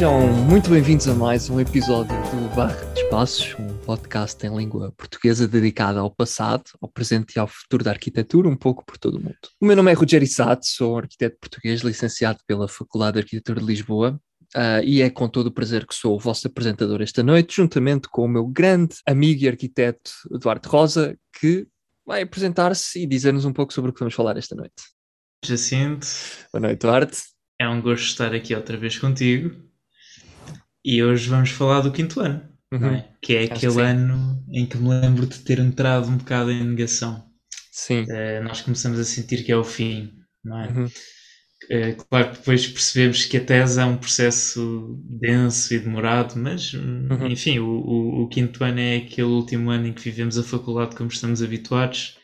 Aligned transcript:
Sejam 0.00 0.32
muito 0.32 0.70
bem-vindos 0.70 1.06
a 1.08 1.14
mais 1.14 1.50
um 1.50 1.60
episódio 1.60 2.16
do 2.30 2.56
Barra 2.56 2.90
de 2.94 3.02
Espaços, 3.02 3.54
um 3.58 3.76
podcast 3.84 4.46
em 4.46 4.56
língua 4.56 4.90
portuguesa 4.96 5.46
dedicado 5.46 5.98
ao 5.98 6.10
passado, 6.10 6.64
ao 6.80 6.88
presente 6.88 7.36
e 7.36 7.38
ao 7.38 7.46
futuro 7.46 7.84
da 7.84 7.90
arquitetura, 7.90 8.48
um 8.48 8.56
pouco 8.56 8.82
por 8.82 8.96
todo 8.96 9.18
o 9.18 9.20
mundo. 9.20 9.36
O 9.60 9.66
meu 9.66 9.76
nome 9.76 9.90
é 9.90 9.94
Rogério 9.94 10.26
Sato, 10.26 10.64
sou 10.64 10.96
arquiteto 10.96 11.36
português 11.38 11.82
licenciado 11.82 12.38
pela 12.46 12.66
Faculdade 12.66 13.16
de 13.16 13.18
Arquitetura 13.18 13.60
de 13.60 13.66
Lisboa 13.66 14.18
Uh, 14.56 14.82
e 14.82 15.00
é 15.00 15.08
com 15.08 15.28
todo 15.28 15.46
o 15.46 15.52
prazer 15.52 15.86
que 15.86 15.94
sou 15.94 16.16
o 16.16 16.18
vosso 16.18 16.48
apresentador 16.48 17.00
esta 17.00 17.22
noite, 17.22 17.54
juntamente 17.54 18.08
com 18.08 18.24
o 18.24 18.28
meu 18.28 18.44
grande 18.44 18.96
amigo 19.06 19.44
e 19.44 19.48
arquiteto 19.48 20.10
Eduardo 20.34 20.68
Rosa, 20.68 21.16
que 21.38 21.68
vai 22.04 22.22
apresentar-se 22.22 23.00
e 23.00 23.06
dizer-nos 23.06 23.44
um 23.44 23.52
pouco 23.52 23.72
sobre 23.72 23.90
o 23.90 23.94
que 23.94 24.00
vamos 24.00 24.14
falar 24.14 24.36
esta 24.36 24.56
noite. 24.56 24.82
Jacinto. 25.44 26.04
Boa 26.52 26.62
noite, 26.62 26.84
Eduardo. 26.84 27.12
É 27.60 27.68
um 27.68 27.80
gosto 27.80 28.06
estar 28.06 28.34
aqui 28.34 28.52
outra 28.52 28.76
vez 28.76 28.98
contigo. 28.98 29.69
E 30.84 31.02
hoje 31.02 31.28
vamos 31.28 31.50
falar 31.50 31.80
do 31.80 31.92
quinto 31.92 32.20
ano, 32.20 32.42
uhum. 32.72 32.94
é? 32.94 33.08
que 33.20 33.34
é 33.34 33.44
aquele 33.44 33.74
que 33.74 33.80
ano 33.80 34.44
em 34.52 34.66
que 34.66 34.76
me 34.78 34.88
lembro 34.88 35.26
de 35.26 35.38
ter 35.40 35.58
entrado 35.58 36.08
um 36.08 36.16
bocado 36.16 36.50
em 36.50 36.64
negação. 36.64 37.24
Sim. 37.70 38.02
Uh, 38.02 38.42
nós 38.42 38.62
começamos 38.62 38.98
a 38.98 39.04
sentir 39.04 39.44
que 39.44 39.52
é 39.52 39.56
o 39.56 39.64
fim, 39.64 40.12
não 40.44 40.58
é? 40.58 40.68
Uhum. 40.68 40.84
Uh, 40.84 42.04
claro 42.08 42.30
que 42.30 42.38
depois 42.38 42.66
percebemos 42.66 43.26
que 43.26 43.36
a 43.36 43.44
tese 43.44 43.78
é 43.78 43.84
um 43.84 43.98
processo 43.98 44.98
denso 45.04 45.74
e 45.74 45.78
demorado, 45.78 46.36
mas 46.36 46.72
uhum. 46.72 47.26
enfim, 47.28 47.58
o, 47.58 47.68
o, 47.68 48.22
o, 48.22 48.28
quinto 48.28 48.64
ano 48.64 48.80
é 48.80 48.96
aquele 48.96 49.28
último 49.28 49.70
ano 49.70 49.86
em 49.86 49.92
que 49.92 50.02
vivemos 50.02 50.38
a 50.38 50.42
faculdade 50.42 50.96
como 50.96 51.10
estamos 51.10 51.42
habituados 51.42 52.18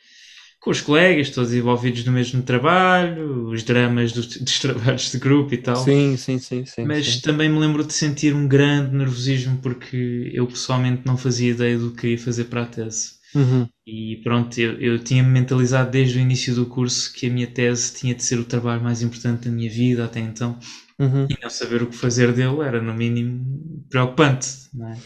com 0.67 0.73
os 0.73 0.81
colegas, 0.81 1.31
todos 1.31 1.55
envolvidos 1.55 2.05
no 2.05 2.11
mesmo 2.11 2.43
trabalho, 2.43 3.51
os 3.51 3.63
dramas 3.63 4.11
dos, 4.11 4.27
dos 4.43 4.59
trabalhos 4.59 5.13
de 5.13 5.17
grupo 5.17 5.55
e 5.55 5.59
tal. 5.59 5.77
Sim, 5.77 6.17
sim, 6.17 6.41
sim. 6.41 6.67
sim 6.67 6.85
Mas 6.85 7.07
sim. 7.07 7.21
também 7.21 7.49
me 7.49 7.57
lembro 7.57 7.85
de 7.85 7.93
sentir 7.93 8.35
um 8.35 8.49
grande 8.49 8.93
nervosismo 8.93 9.59
porque 9.63 10.29
eu 10.35 10.45
pessoalmente 10.45 11.03
não 11.07 11.17
fazia 11.17 11.53
ideia 11.53 11.79
do 11.79 11.93
que 11.93 12.09
ia 12.09 12.19
fazer 12.19 12.47
para 12.47 12.63
a 12.65 12.67
tese. 12.67 13.13
Uhum. 13.33 13.69
E 13.87 14.17
pronto, 14.25 14.59
eu, 14.59 14.73
eu 14.81 14.99
tinha-me 14.99 15.31
mentalizado 15.31 15.89
desde 15.89 16.19
o 16.19 16.21
início 16.21 16.53
do 16.53 16.67
curso 16.67 17.13
que 17.13 17.29
a 17.29 17.31
minha 17.31 17.47
tese 17.47 17.95
tinha 17.95 18.13
de 18.13 18.25
ser 18.25 18.41
o 18.41 18.45
trabalho 18.45 18.83
mais 18.83 19.03
importante 19.03 19.49
da 19.49 19.55
minha 19.55 19.71
vida 19.71 20.05
até 20.05 20.19
então. 20.19 20.59
Uhum. 20.99 21.27
E 21.29 21.37
não 21.43 21.51
saber 21.51 21.83
o 21.83 21.89
que 21.89 21.97
fazer 21.97 22.33
dele 22.33 22.61
era, 22.63 22.81
no 22.81 22.95
mínimo, 22.95 23.85
preocupante. 23.91 24.49
Não 24.73 24.89
é? 24.89 24.97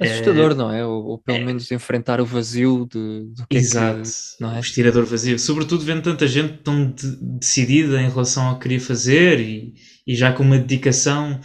Assustador, 0.00 0.52
é, 0.52 0.54
não 0.54 0.72
é? 0.72 0.84
Ou, 0.84 1.04
ou 1.04 1.18
pelo 1.18 1.38
é, 1.38 1.44
menos 1.44 1.70
enfrentar 1.70 2.20
o 2.20 2.26
vazio 2.26 2.86
de, 2.90 3.24
do 3.34 3.46
que 3.48 3.56
exato, 3.56 4.00
é 4.00 4.02
que, 4.02 4.10
não 4.40 4.54
é? 4.54 4.58
o 4.58 4.60
estirador 4.60 5.06
vazio. 5.06 5.38
Sobretudo 5.38 5.84
vendo 5.84 6.02
tanta 6.02 6.26
gente 6.26 6.58
tão 6.58 6.90
de, 6.90 7.16
decidida 7.38 8.00
em 8.00 8.10
relação 8.10 8.46
ao 8.46 8.54
que 8.56 8.62
queria 8.62 8.80
fazer 8.80 9.40
e, 9.40 9.74
e 10.06 10.14
já 10.14 10.32
com 10.32 10.42
uma 10.42 10.58
dedicação. 10.58 11.40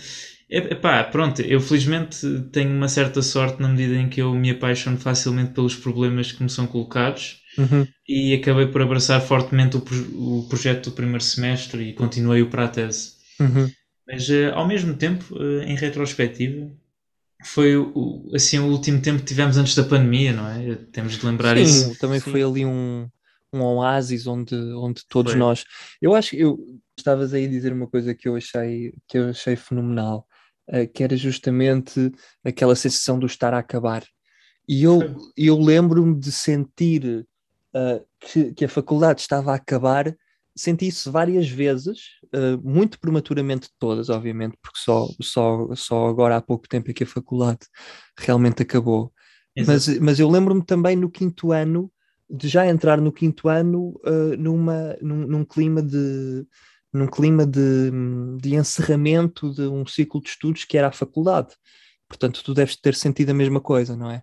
Epá, 0.49 1.01
pronto, 1.05 1.41
eu 1.41 1.61
felizmente 1.61 2.27
tenho 2.51 2.75
uma 2.75 2.89
certa 2.89 3.21
sorte 3.21 3.61
na 3.61 3.69
medida 3.69 3.95
em 3.95 4.09
que 4.09 4.21
eu 4.21 4.33
me 4.33 4.49
apaixono 4.49 4.97
facilmente 4.97 5.53
pelos 5.53 5.77
problemas 5.77 6.33
que 6.33 6.43
me 6.43 6.49
são 6.49 6.67
colocados 6.67 7.37
uhum. 7.57 7.87
e 8.05 8.33
acabei 8.33 8.67
por 8.67 8.81
abraçar 8.81 9.21
fortemente 9.21 9.77
o, 9.77 10.39
o 10.39 10.47
projeto 10.49 10.89
do 10.89 10.91
primeiro 10.91 11.23
semestre 11.23 11.83
e 11.83 11.93
continuei-o 11.93 12.49
para 12.49 12.65
a 12.65 12.67
tese. 12.67 13.20
Uhum. 13.41 13.71
Mas 14.07 14.29
uh, 14.29 14.53
ao 14.53 14.67
mesmo 14.67 14.95
tempo, 14.95 15.35
uh, 15.35 15.61
em 15.61 15.75
retrospectiva, 15.75 16.71
foi 17.43 17.75
o, 17.75 18.29
assim 18.33 18.59
o 18.59 18.67
último 18.67 19.01
tempo 19.01 19.19
que 19.19 19.25
tivemos 19.25 19.57
antes 19.57 19.75
da 19.75 19.83
pandemia, 19.83 20.33
não 20.33 20.47
é? 20.47 20.75
Temos 20.91 21.17
de 21.17 21.25
lembrar 21.25 21.57
Sim, 21.57 21.63
isso. 21.63 21.99
Também 21.99 22.19
Sim. 22.19 22.31
foi 22.31 22.43
ali 22.43 22.65
um, 22.65 23.07
um 23.53 23.61
oásis 23.61 24.27
onde, 24.27 24.55
onde 24.55 25.05
todos 25.07 25.31
foi. 25.31 25.39
nós. 25.39 25.63
Eu 26.01 26.13
acho 26.13 26.31
que 26.31 26.39
eu 26.39 26.59
estavas 26.97 27.33
aí 27.33 27.45
a 27.45 27.49
dizer 27.49 27.73
uma 27.73 27.87
coisa 27.87 28.13
que 28.13 28.27
eu 28.27 28.35
achei, 28.35 28.93
que 29.07 29.17
eu 29.17 29.29
achei 29.29 29.55
fenomenal, 29.55 30.27
uh, 30.69 30.87
que 30.93 31.03
era 31.03 31.17
justamente 31.17 32.11
aquela 32.43 32.75
sensação 32.75 33.17
do 33.17 33.25
estar 33.25 33.53
a 33.53 33.59
acabar. 33.59 34.03
E 34.67 34.83
eu, 34.83 35.17
eu 35.35 35.57
lembro-me 35.57 36.17
de 36.17 36.31
sentir 36.31 37.25
uh, 37.75 38.05
que, 38.19 38.53
que 38.53 38.65
a 38.65 38.69
faculdade 38.69 39.21
estava 39.21 39.51
a 39.51 39.55
acabar 39.55 40.15
senti 40.55 40.87
isso 40.87 41.11
várias 41.11 41.47
vezes, 41.47 41.99
uh, 42.33 42.59
muito 42.63 42.99
prematuramente 42.99 43.69
todas, 43.79 44.09
obviamente, 44.09 44.57
porque 44.61 44.79
só, 44.79 45.07
só, 45.21 45.75
só 45.75 46.07
agora 46.07 46.37
há 46.37 46.41
pouco 46.41 46.67
tempo 46.67 46.89
é 46.91 46.93
que 46.93 47.03
a 47.03 47.07
faculdade 47.07 47.59
realmente 48.17 48.61
acabou. 48.61 49.11
Mas, 49.65 49.87
mas 49.99 50.19
eu 50.19 50.29
lembro-me 50.29 50.63
também 50.63 50.95
no 50.95 51.09
quinto 51.09 51.51
ano, 51.51 51.91
de 52.29 52.47
já 52.47 52.65
entrar 52.65 53.01
no 53.01 53.11
quinto 53.11 53.49
ano 53.49 53.99
uh, 54.05 54.37
numa, 54.37 54.95
num, 55.01 55.27
num, 55.27 55.45
clima 55.45 55.81
de 55.81 56.45
num 56.93 57.07
clima 57.07 57.45
de, 57.45 57.89
de 58.41 58.55
encerramento 58.55 59.53
de 59.53 59.61
um 59.63 59.85
ciclo 59.85 60.21
de 60.21 60.29
estudos 60.29 60.65
que 60.65 60.77
era 60.77 60.87
a 60.87 60.91
faculdade. 60.91 61.55
Portanto, 62.07 62.43
tu 62.43 62.53
deves 62.53 62.75
ter 62.75 62.95
sentido 62.95 63.29
a 63.29 63.33
mesma 63.33 63.61
coisa, 63.61 63.95
não 63.95 64.11
é? 64.11 64.21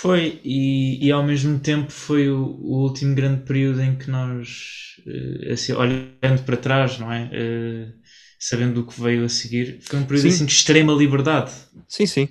Foi, 0.00 0.40
e, 0.42 1.06
e 1.06 1.12
ao 1.12 1.22
mesmo 1.22 1.58
tempo 1.58 1.92
foi 1.92 2.28
o, 2.28 2.58
o 2.60 2.82
último 2.82 3.14
grande 3.14 3.42
período 3.42 3.82
em 3.82 3.94
que 3.94 4.10
nós, 4.10 4.96
uh, 5.06 5.52
assim, 5.52 5.74
olhando 5.74 6.42
para 6.46 6.56
trás, 6.56 6.98
não 6.98 7.12
é? 7.12 7.24
Uh, 7.26 7.92
sabendo 8.40 8.80
o 8.80 8.86
que 8.86 9.00
veio 9.00 9.24
a 9.24 9.28
seguir, 9.28 9.78
foi 9.82 9.98
um 9.98 10.04
período 10.04 10.28
assim, 10.28 10.46
de 10.46 10.52
extrema 10.52 10.92
liberdade. 10.94 11.52
Sim, 11.86 12.06
sim. 12.06 12.28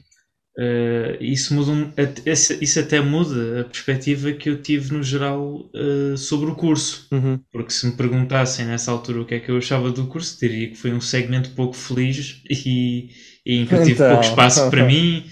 Uh, 0.58 1.16
isso, 1.22 1.54
muda, 1.54 1.94
isso 2.26 2.80
até 2.80 3.00
muda 3.00 3.62
a 3.62 3.64
perspectiva 3.64 4.34
que 4.34 4.50
eu 4.50 4.62
tive 4.62 4.92
no 4.92 5.04
geral 5.04 5.70
sobre 6.18 6.50
o 6.50 6.56
curso. 6.56 7.08
Uhum. 7.12 7.40
Porque 7.52 7.72
se 7.72 7.86
me 7.86 7.94
perguntassem 7.94 8.66
nessa 8.66 8.92
altura 8.92 9.22
o 9.22 9.26
que 9.26 9.36
é 9.36 9.40
que 9.40 9.50
eu 9.50 9.58
achava 9.58 9.92
do 9.92 10.08
curso, 10.08 10.38
diria 10.40 10.68
que 10.68 10.76
foi 10.76 10.92
um 10.92 11.00
segmento 11.00 11.52
pouco 11.52 11.76
feliz 11.76 12.42
e, 12.50 13.10
e 13.46 13.58
em 13.58 13.66
que 13.66 13.74
eu 13.74 13.84
tive 13.84 13.94
então... 13.94 14.10
pouco 14.10 14.26
espaço 14.26 14.70
para 14.70 14.84
mim. 14.84 15.24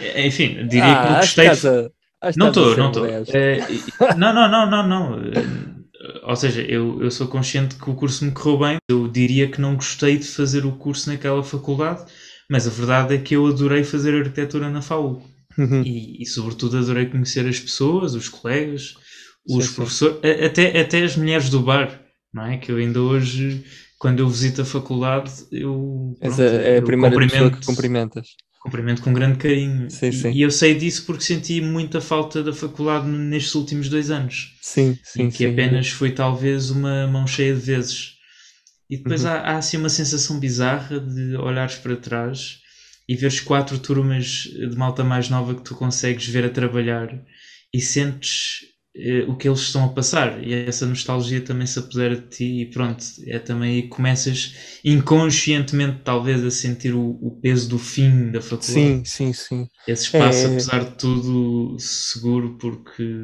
É, 0.00 0.26
enfim, 0.26 0.66
diria 0.66 0.92
ah, 0.92 1.06
que 1.06 1.14
gostei. 1.20 1.46
Casa, 1.46 1.92
não 2.36 2.48
estou, 2.48 2.76
não 2.76 2.88
estou. 2.88 3.06
É, 3.06 3.66
não, 4.16 4.34
não, 4.34 4.50
não, 4.50 4.70
não, 4.70 4.86
não. 4.86 5.22
Ou 6.24 6.36
seja, 6.36 6.60
eu, 6.62 7.02
eu 7.02 7.10
sou 7.10 7.28
consciente 7.28 7.76
que 7.76 7.90
o 7.90 7.94
curso 7.94 8.24
me 8.24 8.30
correu 8.30 8.58
bem. 8.58 8.76
Eu 8.88 9.08
diria 9.08 9.48
que 9.50 9.60
não 9.60 9.74
gostei 9.74 10.18
de 10.18 10.26
fazer 10.26 10.66
o 10.66 10.72
curso 10.72 11.10
naquela 11.10 11.42
faculdade, 11.42 12.04
mas 12.48 12.66
a 12.66 12.70
verdade 12.70 13.14
é 13.14 13.18
que 13.18 13.34
eu 13.34 13.46
adorei 13.46 13.84
fazer 13.84 14.14
arquitetura 14.14 14.68
na 14.68 14.82
FAU. 14.82 15.22
Uhum. 15.56 15.82
E, 15.82 16.22
e, 16.22 16.26
sobretudo, 16.26 16.78
adorei 16.78 17.06
conhecer 17.06 17.46
as 17.46 17.58
pessoas, 17.58 18.14
os 18.14 18.28
colegas, 18.28 18.94
os 19.48 19.66
sim, 19.66 19.74
professores, 19.74 20.16
sim. 20.22 20.44
Até, 20.44 20.80
até 20.80 21.02
as 21.02 21.16
mulheres 21.16 21.48
do 21.50 21.60
bar, 21.60 22.00
não 22.32 22.46
é? 22.46 22.58
Que 22.58 22.70
eu 22.70 22.76
ainda 22.76 23.00
hoje, 23.00 23.64
quando 23.98 24.20
eu 24.20 24.28
visito 24.28 24.62
a 24.62 24.64
faculdade, 24.64 25.32
eu. 25.50 26.14
Pronto, 26.20 26.42
é 26.42 26.78
a 26.78 26.82
primeira 26.82 27.16
pessoa 27.18 27.50
que 27.50 27.64
cumprimentas 27.64 28.28
cumprimento 28.60 29.02
com 29.02 29.12
grande 29.12 29.38
carinho. 29.38 29.90
Sim, 29.90 30.12
sim. 30.12 30.30
E, 30.30 30.42
eu 30.42 30.50
sei 30.50 30.74
disso 30.74 31.04
porque 31.06 31.24
senti 31.24 31.60
muita 31.60 32.00
falta 32.00 32.42
da 32.42 32.52
faculdade 32.52 33.06
nestes 33.08 33.54
últimos 33.54 33.88
dois 33.88 34.10
anos. 34.10 34.56
Sim, 34.60 34.96
sim. 35.02 35.30
que 35.30 35.38
sim, 35.38 35.46
apenas 35.46 35.88
foi 35.88 36.12
talvez 36.12 36.70
uma 36.70 37.06
mão 37.06 37.26
cheia 37.26 37.54
de 37.54 37.60
vezes. 37.60 38.12
E 38.88 38.98
depois 38.98 39.24
uhum. 39.24 39.30
há, 39.30 39.34
há 39.36 39.56
assim 39.56 39.78
uma 39.78 39.88
sensação 39.88 40.38
bizarra 40.38 41.00
de 41.00 41.36
olhares 41.36 41.76
para 41.76 41.96
trás 41.96 42.58
e 43.08 43.16
veres 43.16 43.40
quatro 43.40 43.78
turmas 43.78 44.42
de 44.52 44.76
malta 44.76 45.02
mais 45.02 45.28
nova 45.28 45.54
que 45.54 45.62
tu 45.62 45.74
consegues 45.74 46.26
ver 46.26 46.44
a 46.44 46.50
trabalhar 46.50 47.08
e 47.72 47.80
sentes 47.80 48.69
o 49.28 49.36
que 49.36 49.48
eles 49.48 49.60
estão 49.60 49.84
a 49.84 49.88
passar 49.88 50.42
e 50.42 50.52
essa 50.52 50.84
nostalgia 50.84 51.40
também 51.40 51.64
se 51.64 51.78
apodera 51.78 52.16
de 52.16 52.26
ti 52.26 52.62
e 52.62 52.66
pronto, 52.66 53.04
é 53.26 53.38
também 53.38 53.74
aí 53.76 53.82
que 53.82 53.88
começas 53.88 54.80
inconscientemente 54.84 56.00
talvez 56.02 56.44
a 56.44 56.50
sentir 56.50 56.92
o, 56.92 57.10
o, 57.22 57.38
peso 57.40 57.68
do 57.68 57.78
fim 57.78 58.32
da 58.32 58.42
faculdade. 58.42 58.72
Sim, 58.72 59.04
sim, 59.04 59.32
sim. 59.32 59.68
Esse 59.86 60.06
espaço, 60.06 60.40
é... 60.40 60.46
apesar 60.46 60.84
de 60.84 60.90
tudo, 60.96 61.76
seguro 61.78 62.58
porque 62.58 63.14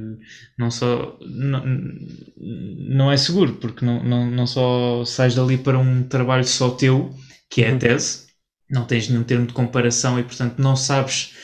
não 0.56 0.70
só 0.70 1.18
não, 1.20 1.64
não 2.88 3.10
é 3.10 3.16
seguro, 3.16 3.54
porque 3.54 3.84
não, 3.84 4.04
não, 4.04 4.30
não 4.30 4.46
só 4.46 5.04
sais 5.04 5.34
dali 5.34 5.58
para 5.58 5.78
um 5.78 6.04
trabalho 6.04 6.46
só 6.46 6.70
teu, 6.70 7.12
que 7.50 7.62
é 7.62 7.70
a 7.70 7.72
uhum. 7.72 7.78
tese, 7.78 8.26
não 8.70 8.84
tens 8.84 9.08
nenhum 9.08 9.24
termo 9.24 9.46
de 9.46 9.52
comparação 9.52 10.18
e 10.18 10.22
portanto 10.22 10.60
não 10.60 10.76
sabes 10.76 11.34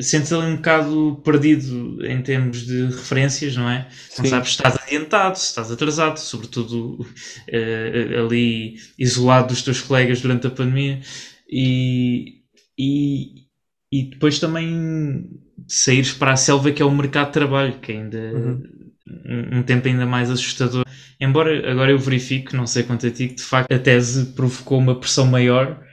sentes 0.00 0.32
ali 0.32 0.46
um 0.52 0.56
bocado 0.56 1.20
perdido 1.24 2.04
em 2.04 2.20
termos 2.22 2.66
de 2.66 2.86
referências, 2.86 3.56
não 3.56 3.68
é? 3.68 3.86
Sim. 4.08 4.22
Não 4.22 4.30
sabes 4.30 4.48
se 4.48 4.54
estás 4.56 4.76
adiantado, 4.76 5.38
se 5.38 5.46
estás 5.46 5.70
atrasado, 5.70 6.16
sobretudo 6.18 7.00
uh, 7.00 8.24
ali 8.24 8.76
isolado 8.98 9.48
dos 9.48 9.62
teus 9.62 9.80
colegas 9.80 10.20
durante 10.20 10.46
a 10.46 10.50
pandemia 10.50 11.00
e, 11.48 12.42
e, 12.78 13.46
e 13.92 14.10
depois 14.10 14.38
também 14.38 15.30
saíres 15.68 16.12
para 16.12 16.32
a 16.32 16.36
selva 16.36 16.72
que 16.72 16.82
é 16.82 16.84
o 16.84 16.90
mercado 16.90 17.26
de 17.26 17.32
trabalho, 17.34 17.78
que 17.80 17.92
ainda 17.92 18.18
uhum. 18.18 18.62
um, 19.06 19.58
um 19.58 19.62
tempo 19.62 19.86
ainda 19.86 20.06
mais 20.06 20.30
assustador. 20.30 20.84
Embora 21.20 21.70
agora 21.70 21.92
eu 21.92 21.98
verifique, 21.98 22.56
não 22.56 22.66
sei 22.66 22.82
quanto 22.82 23.06
a 23.06 23.10
ti, 23.10 23.28
que 23.28 23.34
de 23.36 23.42
facto 23.42 23.70
a 23.70 23.78
tese 23.78 24.32
provocou 24.32 24.78
uma 24.78 24.98
pressão 24.98 25.26
maior 25.26 25.83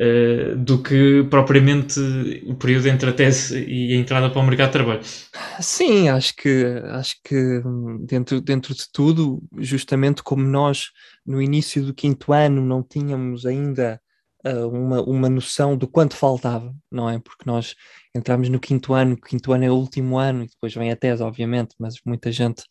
uh, 0.00 0.56
do 0.56 0.82
que 0.82 1.24
propriamente 1.30 2.00
o 2.46 2.54
período 2.54 2.88
entre 2.88 3.10
a 3.10 3.12
tese 3.12 3.62
e 3.64 3.92
a 3.92 3.96
entrada 3.96 4.30
para 4.30 4.40
o 4.40 4.46
mercado 4.46 4.68
de 4.68 4.72
trabalho. 4.72 5.00
Sim, 5.60 6.08
acho 6.08 6.34
que, 6.34 6.64
acho 6.92 7.16
que 7.22 7.62
dentro, 8.06 8.40
dentro 8.40 8.74
de 8.74 8.84
tudo, 8.92 9.42
justamente 9.58 10.22
como 10.22 10.42
nós 10.42 10.86
no 11.26 11.40
início 11.40 11.84
do 11.84 11.94
quinto 11.94 12.32
ano 12.32 12.64
não 12.64 12.82
tínhamos 12.82 13.44
ainda 13.44 14.00
uh, 14.46 14.68
uma, 14.68 15.02
uma 15.02 15.28
noção 15.28 15.76
do 15.76 15.86
quanto 15.86 16.16
faltava, 16.16 16.74
não 16.90 17.08
é? 17.08 17.18
Porque 17.18 17.44
nós 17.46 17.74
entramos 18.14 18.48
no 18.48 18.58
quinto 18.58 18.94
ano, 18.94 19.14
o 19.14 19.20
quinto 19.20 19.52
ano 19.52 19.64
é 19.64 19.70
o 19.70 19.74
último 19.74 20.18
ano, 20.18 20.44
e 20.44 20.48
depois 20.48 20.74
vem 20.74 20.90
a 20.90 20.96
tese, 20.96 21.22
obviamente, 21.22 21.74
mas 21.78 21.94
muita 22.04 22.32
gente, 22.32 22.62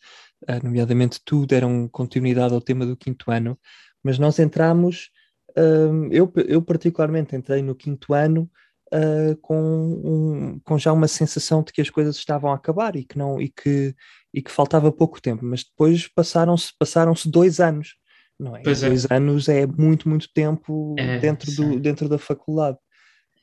uh, 0.49 0.63
nomeadamente 0.63 1.19
tu, 1.23 1.45
deram 1.45 1.87
continuidade 1.87 2.53
ao 2.53 2.61
tema 2.61 2.85
do 2.85 2.97
quinto 2.97 3.31
ano, 3.31 3.57
mas 4.03 4.17
nós 4.17 4.39
entramos, 4.39 5.09
uh, 5.57 6.07
eu, 6.11 6.31
eu 6.47 6.61
particularmente 6.61 7.35
entrei 7.35 7.61
no 7.61 7.75
quinto 7.75 8.13
ano 8.13 8.49
uh, 8.93 9.35
com, 9.41 9.55
um, 10.03 10.59
com 10.59 10.77
já 10.77 10.91
uma 10.91 11.07
sensação 11.07 11.63
de 11.63 11.71
que 11.71 11.81
as 11.81 11.89
coisas 11.89 12.15
estavam 12.15 12.51
a 12.51 12.55
acabar 12.55 12.95
e 12.95 13.03
que 13.03 13.17
não 13.17 13.41
e 13.41 13.49
que, 13.49 13.95
e 14.33 14.41
que 14.41 14.51
faltava 14.51 14.91
pouco 14.91 15.21
tempo, 15.21 15.45
mas 15.45 15.63
depois 15.63 16.07
passaram-se 16.07 16.71
passaram-se 16.77 17.29
dois 17.29 17.59
anos, 17.59 17.95
não 18.39 18.55
é? 18.55 18.61
Pois 18.63 18.83
é. 18.83 18.87
dois 18.87 19.05
é. 19.05 19.15
anos 19.15 19.49
é 19.49 19.65
muito, 19.65 20.07
muito 20.07 20.27
tempo 20.33 20.95
é, 20.97 21.19
dentro, 21.19 21.51
do, 21.53 21.79
dentro 21.79 22.09
da 22.09 22.17
faculdade. 22.17 22.77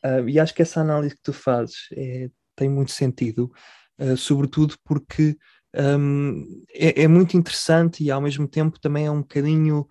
Uh, 0.04 0.28
e 0.28 0.38
acho 0.38 0.54
que 0.54 0.62
essa 0.62 0.80
análise 0.80 1.16
que 1.16 1.22
tu 1.22 1.32
fazes 1.32 1.88
é, 1.92 2.28
tem 2.54 2.68
muito 2.68 2.92
sentido, 2.92 3.50
uh, 3.98 4.16
sobretudo 4.16 4.76
porque 4.84 5.36
um, 5.74 6.64
é, 6.72 7.02
é, 7.02 7.08
muito 7.08 7.36
interessante 7.36 8.02
e 8.02 8.10
ao 8.10 8.20
mesmo 8.20 8.48
tempo 8.48 8.80
também 8.80 9.06
é 9.06 9.10
um 9.10 9.20
bocadinho 9.20 9.86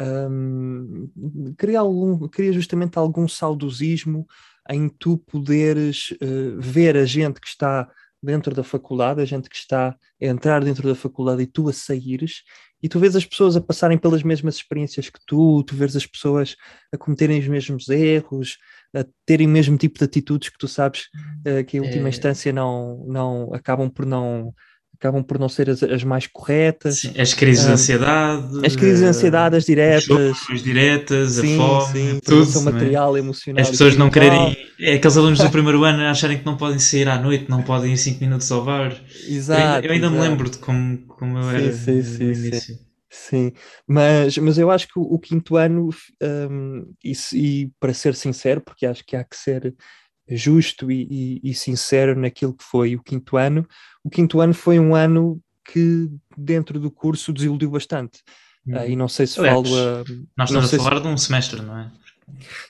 um, 0.00 1.10
cria, 1.56 1.80
algum, 1.80 2.28
cria 2.28 2.52
justamente 2.52 2.98
algum 2.98 3.26
saudosismo 3.26 4.26
em 4.70 4.88
tu 4.88 5.18
poderes 5.18 6.10
uh, 6.22 6.60
ver 6.60 6.96
a 6.96 7.04
gente 7.04 7.40
que 7.40 7.48
está 7.48 7.90
dentro 8.22 8.54
da 8.54 8.64
faculdade, 8.64 9.20
a 9.20 9.24
gente 9.24 9.48
que 9.48 9.56
está 9.56 9.90
a 9.90 9.96
entrar 10.20 10.62
dentro 10.62 10.86
da 10.88 10.94
faculdade 10.94 11.42
e 11.42 11.46
tu 11.46 11.68
a 11.68 11.72
saíres, 11.72 12.42
e 12.82 12.88
tu 12.88 12.98
vês 12.98 13.14
as 13.16 13.24
pessoas 13.24 13.56
a 13.56 13.60
passarem 13.60 13.96
pelas 13.96 14.22
mesmas 14.22 14.56
experiências 14.56 15.08
que 15.08 15.20
tu, 15.26 15.62
tu 15.64 15.74
vês 15.74 15.96
as 15.96 16.06
pessoas 16.06 16.56
a 16.92 16.98
cometerem 16.98 17.38
os 17.38 17.48
mesmos 17.48 17.88
erros, 17.88 18.58
a 18.94 19.04
terem 19.24 19.46
o 19.46 19.50
mesmo 19.50 19.76
tipo 19.76 19.98
de 19.98 20.04
atitudes 20.04 20.48
que 20.48 20.58
tu 20.58 20.68
sabes 20.68 21.08
uh, 21.46 21.64
que 21.64 21.76
em 21.76 21.80
última 21.80 22.08
é... 22.08 22.10
instância 22.10 22.52
não, 22.52 23.04
não 23.06 23.54
acabam 23.54 23.88
por 23.88 24.04
não 24.04 24.54
acabam 24.98 25.22
por 25.22 25.38
não 25.38 25.48
ser 25.48 25.70
as, 25.70 25.82
as 25.82 26.02
mais 26.02 26.26
corretas. 26.26 27.00
Sim, 27.00 27.12
as 27.18 27.32
crises 27.32 27.64
de 27.64 27.72
ansiedade. 27.72 28.66
As 28.66 28.74
crises 28.74 29.00
de 29.00 29.06
ansiedade, 29.06 29.56
as 29.56 29.64
diretas. 29.64 30.36
As 30.50 30.62
diretas, 30.62 31.32
sim, 31.32 31.54
a 31.54 31.58
fome, 31.58 31.92
sim, 31.92 32.20
tudo. 32.24 32.62
material, 32.62 33.16
é? 33.16 33.20
emocional. 33.20 33.62
As 33.62 33.70
pessoas 33.70 33.96
não 33.96 34.10
quererem. 34.10 34.56
É 34.80 34.94
aqueles 34.94 35.16
alunos 35.16 35.38
do 35.38 35.50
primeiro 35.50 35.84
ano 35.84 36.02
acharem 36.02 36.38
que 36.38 36.46
não 36.46 36.56
podem 36.56 36.78
sair 36.78 37.08
à 37.08 37.18
noite, 37.18 37.48
não 37.48 37.62
podem 37.62 37.92
ir 37.92 37.96
5 37.96 38.20
minutos 38.20 38.50
ao 38.50 38.64
bar. 38.64 39.00
Exato. 39.26 39.60
Eu 39.60 39.66
ainda, 39.66 39.86
eu 39.86 39.92
ainda 39.92 40.06
exato. 40.06 40.22
me 40.22 40.28
lembro 40.28 40.50
de 40.50 40.58
como, 40.58 40.98
como 41.06 41.38
eu 41.38 41.50
era 41.50 41.72
sim, 41.72 42.02
sim, 42.02 42.24
no 42.24 42.32
início. 42.32 42.74
Sim. 42.74 42.88
Sim, 43.10 43.52
mas, 43.86 44.36
mas 44.36 44.58
eu 44.58 44.70
acho 44.70 44.86
que 44.86 44.98
o, 44.98 45.02
o 45.02 45.18
quinto 45.18 45.56
ano, 45.56 45.88
um, 46.22 46.92
e, 47.02 47.12
e, 47.32 47.70
para 47.80 47.94
ser 47.94 48.14
sincero, 48.14 48.60
porque 48.60 48.84
acho 48.84 49.02
que 49.04 49.16
há 49.16 49.24
que 49.24 49.36
ser 49.36 49.74
justo 50.30 50.90
e, 50.90 51.40
e, 51.42 51.50
e, 51.50 51.54
sincero 51.54 52.18
naquilo 52.18 52.54
que 52.54 52.64
foi 52.64 52.94
o 52.94 53.02
quinto 53.02 53.36
ano. 53.36 53.66
O 54.04 54.10
quinto 54.10 54.40
ano 54.40 54.54
foi 54.54 54.78
um 54.78 54.94
ano 54.94 55.40
que, 55.64 56.10
dentro 56.36 56.78
do 56.78 56.90
curso, 56.90 57.32
desiludiu 57.32 57.70
bastante. 57.70 58.22
Hum. 58.66 58.76
Uh, 58.76 58.90
e 58.90 58.96
não 58.96 59.08
sei 59.08 59.26
se 59.26 59.36
falo. 59.36 59.66
A, 59.76 60.04
nós 60.36 60.50
estamos 60.50 60.74
a 60.74 60.78
falar 60.78 60.96
se... 60.96 61.02
de 61.02 61.08
um 61.08 61.16
semestre, 61.16 61.62
não 61.62 61.78
é? 61.78 61.90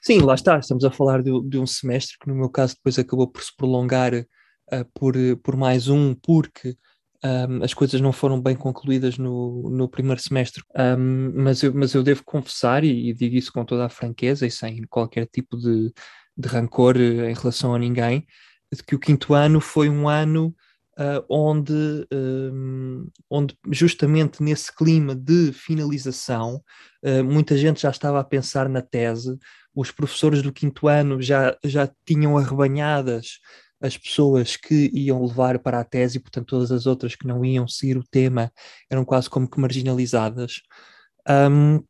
Sim, 0.00 0.20
lá 0.20 0.34
está, 0.34 0.58
estamos 0.58 0.84
a 0.84 0.90
falar 0.90 1.22
de, 1.22 1.32
de 1.49 1.58
um 1.58 1.66
semestre 1.66 2.16
que, 2.19 2.28
no 2.28 2.34
meu 2.34 2.49
caso, 2.49 2.75
depois 2.76 2.99
acabou 2.99 3.26
por 3.26 3.43
se 3.43 3.55
prolongar 3.56 4.14
uh, 4.14 4.84
por, 4.94 5.14
por 5.43 5.56
mais 5.56 5.88
um, 5.88 6.14
porque 6.14 6.76
um, 7.25 7.64
as 7.64 7.75
coisas 7.75 8.00
não 8.00 8.12
foram 8.12 8.40
bem 8.40 8.54
concluídas 8.54 9.19
no, 9.19 9.69
no 9.70 9.88
primeiro 9.88 10.20
semestre. 10.20 10.62
Um, 10.76 11.32
mas, 11.34 11.62
eu, 11.62 11.75
mas 11.75 11.94
eu 11.94 12.02
devo 12.02 12.22
confessar, 12.25 12.84
e, 12.84 13.11
e 13.11 13.14
digo 13.14 13.34
isso 13.34 13.52
com 13.52 13.64
toda 13.64 13.87
a 13.87 13.90
franqueza 13.90 14.46
e 14.46 14.50
sem 14.50 14.82
qualquer 14.84 15.26
tipo 15.26 15.56
de, 15.56 15.93
de 16.38 16.49
rancor 16.49 16.96
eh, 16.96 17.31
em 17.31 17.35
relação 17.35 17.75
a 17.75 17.79
ninguém, 17.79 18.25
de 18.73 18.82
que 18.82 18.94
o 18.94 18.99
quinto 18.99 19.35
ano 19.35 19.61
foi 19.61 19.88
um 19.88 20.08
ano 20.08 20.55
uh, 20.99 21.25
onde, 21.29 21.73
um, 22.12 23.02
ehm, 23.02 23.06
onde, 23.31 23.56
justamente 23.73 24.43
nesse 24.43 24.75
clima 24.75 25.14
de 25.14 25.52
finalização, 25.52 26.62
uh, 27.05 27.25
muita 27.25 27.56
gente 27.56 27.82
já 27.82 27.90
estava 27.90 28.20
a 28.20 28.25
pensar 28.25 28.69
na 28.69 28.82
tese, 28.82 29.37
os 29.75 29.90
professores 29.90 30.43
do 30.43 30.52
quinto 30.52 30.87
ano 30.87 31.20
já, 31.23 31.56
já 31.64 31.90
tinham 32.05 32.37
arrebanhadas 32.37 33.38
as 33.81 33.96
pessoas 33.96 34.56
que 34.56 34.90
iam 34.93 35.25
levar 35.25 35.58
para 35.61 35.81
a 35.81 35.85
tese, 35.85 36.19
e 36.19 36.20
portanto 36.20 36.46
todas 36.46 36.73
as 36.73 36.87
outras 36.87 37.14
que 37.14 37.26
não 37.26 37.44
iam 37.44 37.67
seguir 37.69 37.96
o 37.96 38.05
tema 38.05 38.52
eram 38.90 39.05
quase 39.05 39.31
como 39.31 39.49
que 39.49 39.61
marginalizadas. 39.61 40.62
Um, 41.29 41.85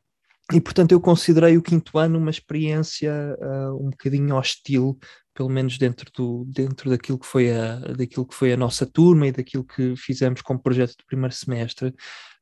e 0.53 0.61
portanto 0.61 0.93
eu 0.93 1.01
considerei 1.01 1.57
o 1.57 1.63
quinto 1.63 1.99
ano 1.99 2.19
uma 2.19 2.31
experiência 2.31 3.13
uh, 3.39 3.87
um 3.87 3.91
bocadinho 3.91 4.35
hostil, 4.35 4.99
pelo 5.35 5.49
menos 5.49 5.77
dentro, 5.77 6.11
do, 6.17 6.45
dentro 6.47 6.89
daquilo, 6.89 7.19
que 7.19 7.27
foi 7.27 7.53
a, 7.53 7.77
daquilo 7.79 8.27
que 8.27 8.35
foi 8.35 8.53
a 8.53 8.57
nossa 8.57 8.87
turma 8.87 9.27
e 9.27 9.33
daquilo 9.33 9.65
que 9.65 9.95
fizemos 9.97 10.41
como 10.41 10.63
projeto 10.63 10.97
de 10.99 11.07
primeiro 11.07 11.35
semestre, 11.35 11.95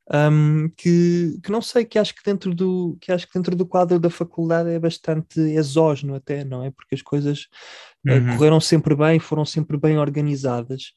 um, 0.09 0.69
que, 0.77 1.37
que 1.43 1.51
não 1.51 1.61
sei, 1.61 1.83
que 1.83 1.99
acho 1.99 2.15
que 2.15 2.23
dentro 2.23 2.55
do 2.55 2.97
que 3.01 3.11
acho 3.11 3.27
que 3.27 3.33
dentro 3.33 3.55
do 3.57 3.65
quadro 3.65 3.99
da 3.99 4.09
faculdade 4.09 4.69
é 4.69 4.79
bastante 4.79 5.39
exógeno 5.41 6.15
até, 6.15 6.45
não 6.45 6.63
é? 6.63 6.71
Porque 6.71 6.95
as 6.95 7.01
coisas 7.01 7.47
ah, 8.07 8.13
uhum. 8.13 8.33
uh, 8.33 8.37
correram 8.37 8.59
sempre 8.61 8.95
bem, 8.95 9.19
foram 9.19 9.43
sempre 9.43 9.77
bem 9.77 9.97
organizadas, 9.97 10.93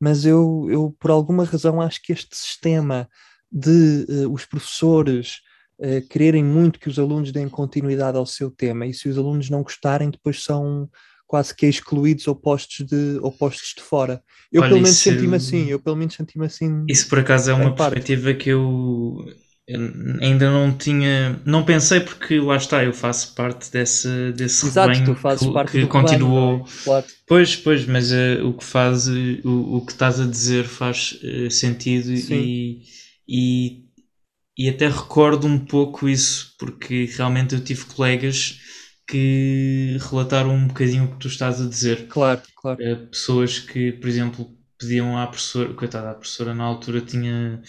mas 0.00 0.24
eu, 0.24 0.66
eu 0.70 0.96
por 0.98 1.10
alguma 1.10 1.44
razão 1.44 1.78
acho 1.78 2.00
que 2.02 2.12
este 2.12 2.34
sistema 2.34 3.06
de 3.52 4.06
uh, 4.08 4.32
os 4.32 4.46
professores 4.46 5.42
uh, 5.78 6.08
quererem 6.08 6.44
muito 6.44 6.78
que 6.78 6.88
os 6.88 6.98
alunos 6.98 7.32
deem 7.32 7.48
continuidade 7.48 8.16
ao 8.16 8.26
seu 8.26 8.50
tema, 8.50 8.86
e 8.86 8.94
se 8.94 9.08
os 9.08 9.18
alunos 9.18 9.50
não 9.50 9.62
gostarem, 9.62 10.10
depois 10.10 10.42
são 10.42 10.88
quase 11.26 11.54
que 11.54 11.66
excluídos 11.66 12.28
ou 12.28 12.36
postos 12.36 12.86
de, 12.86 13.18
ou 13.20 13.32
postos 13.32 13.74
de 13.76 13.82
fora. 13.82 14.22
Eu 14.52 14.62
Olha, 14.62 14.70
pelo 14.70 14.82
menos 14.82 14.96
isso, 14.96 15.10
senti-me 15.10 15.36
assim, 15.36 15.68
eu 15.68 15.80
pelo 15.80 15.96
menos 15.96 16.14
senti-me 16.14 16.46
assim. 16.46 16.84
Isso 16.88 17.08
por 17.08 17.18
acaso 17.18 17.50
é 17.50 17.54
uma 17.54 17.74
perspectiva 17.74 18.34
que 18.34 18.50
eu 18.50 19.24
ainda 20.20 20.50
não 20.50 20.72
tinha, 20.76 21.40
não 21.44 21.64
pensei 21.64 22.00
porque 22.00 22.38
lá 22.38 22.56
está, 22.56 22.84
eu 22.84 22.92
faço 22.92 23.34
parte 23.34 23.70
desse, 23.72 24.32
desse 24.32 24.66
Exato, 24.66 24.92
rebanho 24.92 25.06
tu 25.06 25.20
fazes 25.20 25.46
que, 25.46 25.52
parte 25.52 25.72
que 25.72 25.86
continuou. 25.86 26.56
Rebanho, 26.58 26.66
é? 26.66 26.84
claro. 26.84 27.06
Pois, 27.26 27.56
pois, 27.56 27.86
mas 27.86 28.12
uh, 28.12 28.46
o 28.46 28.52
que 28.52 28.64
faz, 28.64 29.08
uh, 29.08 29.12
o, 29.42 29.78
o 29.78 29.86
que 29.86 29.92
estás 29.92 30.20
a 30.20 30.26
dizer 30.26 30.64
faz 30.64 31.18
uh, 31.22 31.50
sentido 31.50 32.12
e, 32.12 32.82
e 33.26 33.83
e 34.56 34.68
até 34.68 34.88
recordo 34.88 35.46
um 35.46 35.58
pouco 35.58 36.08
isso, 36.08 36.54
porque 36.58 37.10
realmente 37.16 37.54
eu 37.54 37.60
tive 37.60 37.84
colegas 37.86 38.60
que 39.06 39.98
relataram 40.10 40.54
um 40.54 40.68
bocadinho 40.68 41.04
o 41.04 41.08
que 41.08 41.18
tu 41.18 41.28
estás 41.28 41.60
a 41.60 41.68
dizer. 41.68 42.06
Claro, 42.08 42.40
claro. 42.56 42.78
Uh, 42.80 43.06
pessoas 43.08 43.58
que, 43.58 43.92
por 43.92 44.08
exemplo, 44.08 44.48
pediam 44.78 45.18
à 45.18 45.26
professora, 45.26 45.74
coitada, 45.74 46.10
a 46.10 46.14
professora 46.14 46.54
na 46.54 46.64
altura 46.64 47.00
tinha, 47.00 47.60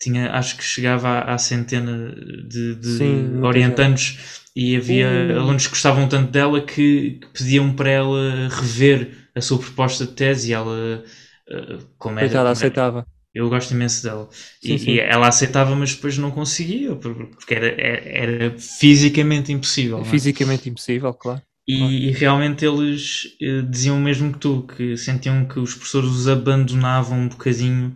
tinha 0.00 0.32
acho 0.32 0.56
que 0.56 0.64
chegava 0.64 1.08
à, 1.08 1.34
à 1.34 1.38
centena 1.38 2.14
de, 2.48 2.74
de 2.74 2.98
Sim, 2.98 3.40
orientandos 3.40 4.42
e 4.54 4.76
havia 4.76 5.08
uh. 5.08 5.38
alunos 5.38 5.66
que 5.66 5.70
gostavam 5.70 6.08
tanto 6.08 6.30
dela 6.30 6.60
que, 6.60 7.20
que, 7.20 7.26
pediam 7.32 7.72
para 7.74 7.90
ela 7.90 8.48
rever 8.48 9.30
a 9.34 9.40
sua 9.40 9.58
proposta 9.58 10.04
de 10.04 10.12
tese 10.12 10.50
e 10.50 10.52
ela, 10.52 11.04
uh, 11.48 11.86
como 11.96 12.18
era. 12.18 12.28
Coitada, 12.28 12.50
aceitava. 12.50 13.06
Eu 13.34 13.48
gosto 13.48 13.72
imenso 13.72 14.02
dela. 14.02 14.28
Sim, 14.32 14.74
e, 14.74 14.78
sim. 14.78 14.90
e, 14.92 15.00
ela 15.00 15.28
aceitava, 15.28 15.74
mas 15.76 15.94
depois 15.94 16.16
não 16.18 16.30
conseguia, 16.30 16.94
porque 16.96 17.54
era, 17.54 17.66
era 17.68 18.58
fisicamente 18.58 19.52
impossível. 19.52 20.00
É? 20.00 20.04
Fisicamente 20.04 20.68
impossível, 20.68 21.12
claro. 21.14 21.42
E, 21.66 21.78
claro. 21.78 21.92
e, 21.92 22.10
realmente 22.12 22.64
eles 22.64 23.36
eh, 23.40 23.62
diziam 23.62 23.98
o 23.98 24.00
mesmo 24.00 24.32
que 24.32 24.38
tu, 24.38 24.62
que 24.62 24.96
sentiam 24.96 25.44
que 25.44 25.60
os 25.60 25.74
professores 25.74 26.08
os 26.08 26.26
abandonavam 26.26 27.18
um 27.18 27.28
bocadinho 27.28 27.94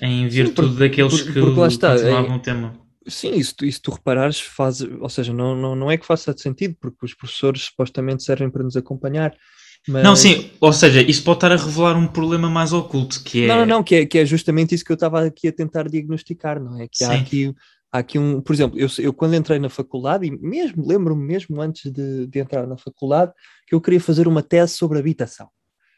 em 0.00 0.28
virtude 0.28 0.74
sim, 0.74 0.78
daqueles 0.78 1.22
que 1.22 1.38
está, 1.68 1.92
continuavam 1.92 2.34
é, 2.34 2.36
o 2.36 2.38
tema. 2.40 2.78
Sim, 3.06 3.34
isso, 3.34 3.54
isso 3.62 3.80
tu 3.82 3.92
reparares, 3.92 4.40
faz, 4.40 4.80
ou 4.80 5.08
seja, 5.08 5.32
não, 5.32 5.56
não, 5.56 5.74
não 5.74 5.90
é 5.90 5.96
que 5.96 6.06
faça 6.06 6.36
sentido, 6.36 6.76
porque 6.80 7.04
os 7.04 7.14
professores 7.14 7.62
supostamente 7.64 8.22
servem 8.22 8.50
para 8.50 8.62
nos 8.62 8.76
acompanhar, 8.76 9.34
mas... 9.86 10.02
Não, 10.02 10.16
sim, 10.16 10.50
ou 10.60 10.72
seja, 10.72 11.02
isso 11.02 11.22
pode 11.22 11.38
estar 11.38 11.52
a 11.52 11.56
revelar 11.56 11.96
um 11.96 12.06
problema 12.06 12.48
mais 12.48 12.72
oculto, 12.72 13.22
que 13.22 13.44
é... 13.44 13.46
Não, 13.48 13.56
não, 13.58 13.66
não, 13.66 13.82
que 13.82 13.94
é, 13.94 14.06
que 14.06 14.18
é 14.18 14.26
justamente 14.26 14.74
isso 14.74 14.84
que 14.84 14.92
eu 14.92 14.94
estava 14.94 15.24
aqui 15.24 15.48
a 15.48 15.52
tentar 15.52 15.88
diagnosticar, 15.88 16.62
não 16.62 16.80
é? 16.80 16.88
Que 16.88 16.98
sim. 16.98 17.04
há 17.04 17.14
aqui, 17.14 17.54
há 17.92 17.98
aqui 17.98 18.18
um... 18.18 18.40
Por 18.40 18.52
exemplo, 18.52 18.78
eu, 18.78 18.88
eu 18.98 19.12
quando 19.12 19.34
entrei 19.34 19.58
na 19.58 19.68
faculdade, 19.68 20.26
e 20.26 20.30
mesmo, 20.30 20.86
lembro-me 20.86 21.24
mesmo 21.24 21.60
antes 21.60 21.90
de, 21.92 22.26
de 22.26 22.38
entrar 22.38 22.66
na 22.66 22.76
faculdade, 22.76 23.32
que 23.66 23.74
eu 23.74 23.80
queria 23.80 24.00
fazer 24.00 24.26
uma 24.26 24.42
tese 24.42 24.74
sobre 24.74 24.98
habitação. 24.98 25.48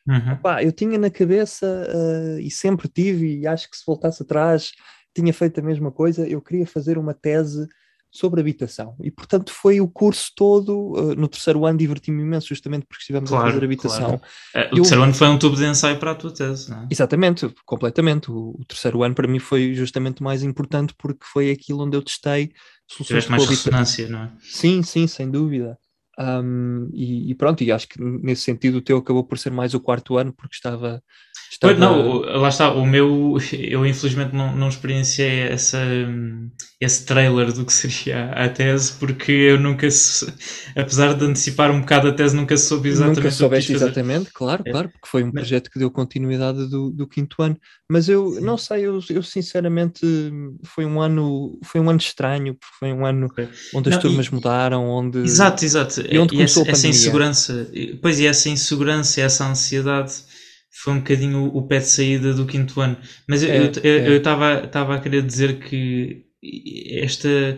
Uhum. 0.08 0.38
Eu 0.62 0.72
tinha 0.72 0.98
na 0.98 1.10
cabeça, 1.10 1.66
uh, 1.66 2.38
e 2.38 2.50
sempre 2.50 2.88
tive, 2.88 3.40
e 3.40 3.46
acho 3.46 3.68
que 3.68 3.76
se 3.76 3.82
voltasse 3.86 4.22
atrás, 4.22 4.72
tinha 5.14 5.32
feito 5.32 5.58
a 5.58 5.62
mesma 5.62 5.90
coisa, 5.90 6.28
eu 6.28 6.40
queria 6.40 6.66
fazer 6.66 6.96
uma 6.98 7.14
tese 7.14 7.66
sobre 8.16 8.40
habitação. 8.40 8.96
E, 9.02 9.10
portanto, 9.10 9.52
foi 9.52 9.80
o 9.80 9.88
curso 9.88 10.32
todo, 10.34 10.92
uh, 10.92 11.14
no 11.14 11.28
terceiro 11.28 11.64
ano 11.66 11.78
diverti-me 11.78 12.22
imenso, 12.22 12.48
justamente 12.48 12.86
porque 12.86 13.02
estivemos 13.02 13.30
claro, 13.30 13.46
a 13.46 13.50
fazer 13.50 13.64
habitação. 13.64 14.18
Claro. 14.18 14.22
Uh, 14.54 14.58
o 14.58 14.60
Eu, 14.60 14.82
terceiro 14.82 15.02
ano 15.02 15.14
foi 15.14 15.28
um 15.28 15.38
tubo 15.38 15.56
de 15.56 15.64
ensaio 15.64 15.98
para 15.98 16.12
a 16.12 16.14
tua 16.14 16.32
tese, 16.32 16.70
não 16.70 16.82
é? 16.82 16.88
Exatamente, 16.90 17.48
completamente. 17.64 18.30
O, 18.30 18.56
o, 18.58 18.64
terceiro 18.66 19.02
ano 19.02 19.14
para 19.14 19.28
mim 19.28 19.38
foi 19.38 19.74
justamente 19.74 20.22
mais 20.22 20.42
importante 20.42 20.94
porque 20.96 21.24
foi 21.24 21.50
aquilo 21.50 21.84
onde 21.84 21.96
eu 21.96 22.02
testei 22.02 22.52
soluções 22.86 23.24
Tiveste 23.24 23.30
mais 23.30 23.46
ressonância, 23.46 24.08
não 24.08 24.20
é? 24.20 24.32
Sim, 24.40 24.82
sim, 24.82 25.06
sem 25.06 25.30
dúvida. 25.30 25.78
Um, 26.18 26.88
e, 26.94 27.30
e, 27.30 27.34
pronto, 27.34 27.62
e 27.62 27.70
acho 27.70 27.88
que 27.88 28.02
nesse 28.02 28.42
sentido 28.42 28.78
o 28.78 28.80
teu 28.80 28.96
acabou 28.98 29.22
por 29.22 29.38
ser 29.38 29.50
mais 29.50 29.74
o 29.74 29.80
quarto 29.80 30.16
ano, 30.16 30.32
porque 30.32 30.54
estava. 30.54 31.02
estava... 31.52 31.74
Pois 31.74 31.78
não, 31.78 32.20
lá 32.20 32.48
está, 32.48 32.72
o 32.72 32.86
meu, 32.86 33.36
eu 33.52 33.84
infelizmente 33.84 34.34
não, 34.34 34.56
não 34.56 34.68
experienciei 34.68 35.40
essa, 35.40 35.78
esse 36.80 37.04
trailer 37.04 37.52
do 37.52 37.66
que 37.66 37.72
seria 37.72 38.30
a 38.30 38.48
tese, 38.48 38.92
porque 38.94 39.30
eu 39.30 39.60
nunca, 39.60 39.86
apesar 40.74 41.12
de 41.12 41.24
antecipar 41.26 41.70
um 41.70 41.80
bocado 41.80 42.08
a 42.08 42.12
tese, 42.12 42.34
nunca 42.34 42.56
soube 42.56 42.88
exatamente. 42.88 43.16
Nunca 43.18 43.30
soubeste 43.30 43.72
exatamente, 43.74 44.30
claro, 44.32 44.62
é. 44.66 44.70
claro, 44.70 44.88
porque 44.88 45.08
foi 45.08 45.22
um 45.22 45.30
projeto 45.30 45.70
que 45.70 45.78
deu 45.78 45.90
continuidade 45.90 46.66
do, 46.66 46.90
do 46.90 47.06
quinto 47.06 47.42
ano. 47.42 47.58
Mas 47.88 48.08
eu 48.08 48.30
Sim. 48.30 48.40
não 48.40 48.56
sei, 48.56 48.86
eu, 48.86 49.00
eu 49.10 49.22
sinceramente 49.22 50.00
foi 50.64 50.84
um 50.86 51.00
ano, 51.00 51.58
foi 51.62 51.80
um 51.80 51.88
ano 51.90 52.00
estranho, 52.00 52.54
porque 52.54 52.74
foi 52.78 52.92
um 52.92 53.04
ano 53.04 53.28
onde 53.74 53.88
as 53.90 53.94
não, 53.94 54.02
turmas 54.02 54.26
e... 54.26 54.34
mudaram, 54.34 54.88
onde. 54.88 55.18
Exato, 55.18 55.64
exato 55.64 56.05
e 56.10 56.18
onde 56.18 56.34
começou 56.34 56.62
essa, 56.62 56.70
a 56.70 56.72
essa 56.72 56.88
insegurança, 56.88 57.70
pois 58.00 58.20
e 58.20 58.26
essa 58.26 58.48
insegurança, 58.48 59.20
essa 59.20 59.48
ansiedade 59.48 60.12
foi 60.82 60.92
um 60.92 60.98
bocadinho 60.98 61.50
o, 61.54 61.66
pé 61.66 61.78
de 61.78 61.86
saída 61.86 62.34
do 62.34 62.44
quinto 62.44 62.80
ano. 62.80 62.96
Mas 63.28 63.42
eu 63.42 63.50
é, 63.82 64.16
estava 64.16 64.52
é. 64.52 64.70
eu, 64.72 64.92
a 64.92 65.00
querer 65.00 65.22
dizer 65.22 65.58
que 65.58 66.24
esta, 67.02 67.56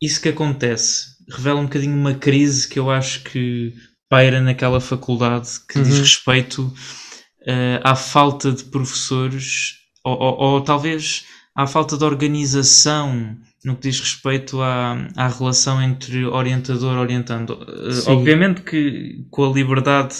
isso 0.00 0.20
que 0.20 0.28
acontece 0.28 1.16
revela 1.28 1.60
um 1.60 1.64
bocadinho 1.64 1.94
uma 1.94 2.14
crise 2.14 2.68
que 2.68 2.78
eu 2.78 2.90
acho 2.90 3.24
que 3.24 3.74
paira 4.08 4.40
naquela 4.40 4.80
faculdade 4.80 5.48
que 5.68 5.78
uhum. 5.78 5.84
diz 5.84 5.98
respeito 5.98 6.62
uh, 6.62 7.80
à 7.82 7.96
falta 7.96 8.52
de 8.52 8.64
professores 8.64 9.74
ou, 10.04 10.16
ou, 10.16 10.38
ou 10.38 10.60
talvez 10.60 11.24
à 11.54 11.66
falta 11.66 11.98
de 11.98 12.04
organização 12.04 13.36
no 13.66 13.74
que 13.74 13.88
diz 13.88 13.98
respeito 13.98 14.62
à, 14.62 15.08
à 15.16 15.26
relação 15.26 15.82
entre 15.82 16.24
orientador 16.24 16.94
e 16.94 17.00
orientando. 17.00 17.58
Eh, 17.68 18.10
obviamente 18.10 18.60
que 18.62 19.26
com 19.28 19.44
a 19.44 19.52
liberdade 19.52 20.14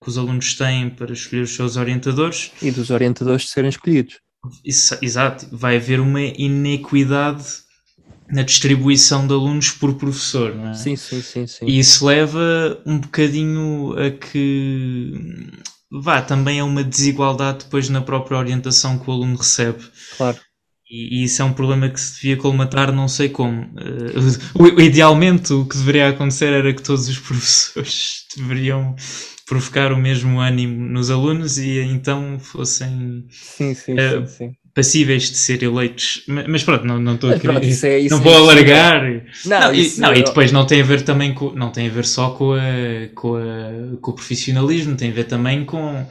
que 0.00 0.08
os 0.08 0.16
alunos 0.16 0.54
têm 0.54 0.88
para 0.88 1.12
escolher 1.12 1.42
os 1.42 1.50
seus 1.50 1.76
orientadores. 1.76 2.52
E 2.62 2.70
dos 2.70 2.90
orientadores 2.90 3.42
de 3.42 3.48
serem 3.48 3.70
escolhidos. 3.70 4.20
Isso, 4.64 4.96
exato, 5.02 5.48
vai 5.50 5.76
haver 5.76 5.98
uma 5.98 6.20
inequidade 6.20 7.44
na 8.30 8.42
distribuição 8.42 9.26
de 9.26 9.32
alunos 9.32 9.70
por 9.70 9.94
professor, 9.94 10.54
não 10.54 10.70
é? 10.70 10.74
Sim, 10.74 10.94
sim, 10.94 11.20
sim, 11.20 11.46
sim. 11.46 11.66
E 11.66 11.80
isso 11.80 12.06
leva 12.06 12.80
um 12.86 12.98
bocadinho 12.98 13.94
a 13.98 14.10
que 14.12 15.12
vá 15.90 16.22
também 16.22 16.60
a 16.60 16.64
uma 16.64 16.84
desigualdade 16.84 17.64
depois 17.64 17.88
na 17.88 18.00
própria 18.00 18.38
orientação 18.38 18.96
que 18.96 19.10
o 19.10 19.12
aluno 19.12 19.36
recebe. 19.36 19.82
Claro. 20.16 20.38
E, 20.92 21.24
isso 21.24 21.40
é 21.40 21.44
um 21.46 21.54
problema 21.54 21.88
que 21.88 21.98
se 21.98 22.20
devia 22.20 22.36
colmatar, 22.36 22.92
não 22.92 23.08
sei 23.08 23.30
como. 23.30 23.62
Uh, 23.62 24.80
idealmente, 24.80 25.54
o 25.54 25.64
que 25.64 25.78
deveria 25.78 26.10
acontecer 26.10 26.52
era 26.52 26.70
que 26.74 26.82
todos 26.82 27.08
os 27.08 27.16
professores 27.18 28.26
deveriam 28.36 28.94
provocar 29.48 29.90
o 29.92 29.96
mesmo 29.96 30.38
ânimo 30.38 30.86
nos 30.86 31.10
alunos 31.10 31.58
e 31.58 31.78
então 31.80 32.38
fossem 32.38 33.24
sim, 33.28 33.74
sim, 33.74 33.94
uh, 33.94 34.26
sim, 34.26 34.52
passíveis 34.74 35.30
de 35.30 35.36
ser 35.36 35.62
eleitos. 35.62 36.24
Mas, 36.26 36.62
pronto, 36.62 36.84
não 36.84 37.14
estou 37.14 37.30
aqui. 37.30 37.40
Pronto, 37.40 37.64
isso 37.64 37.86
é, 37.86 37.98
isso 37.98 38.14
não 38.14 38.22
vou 38.22 38.34
alargar. 38.34 39.02
Não, 39.46 39.60
não, 39.60 39.74
e, 39.74 39.94
não, 39.98 40.14
e 40.14 40.22
depois 40.22 40.52
não 40.52 40.66
tem 40.66 40.82
a 40.82 40.84
ver 40.84 41.02
também 41.02 41.32
com. 41.32 41.52
Não 41.52 41.70
tem 41.70 41.86
a 41.86 41.90
ver 41.90 42.04
só 42.04 42.30
com, 42.30 42.52
a, 42.52 43.08
com, 43.14 43.36
a, 43.36 43.96
com 44.00 44.10
o 44.10 44.14
profissionalismo, 44.14 44.94
tem 44.94 45.10
a 45.10 45.14
ver 45.14 45.24
também 45.24 45.64
com 45.64 46.06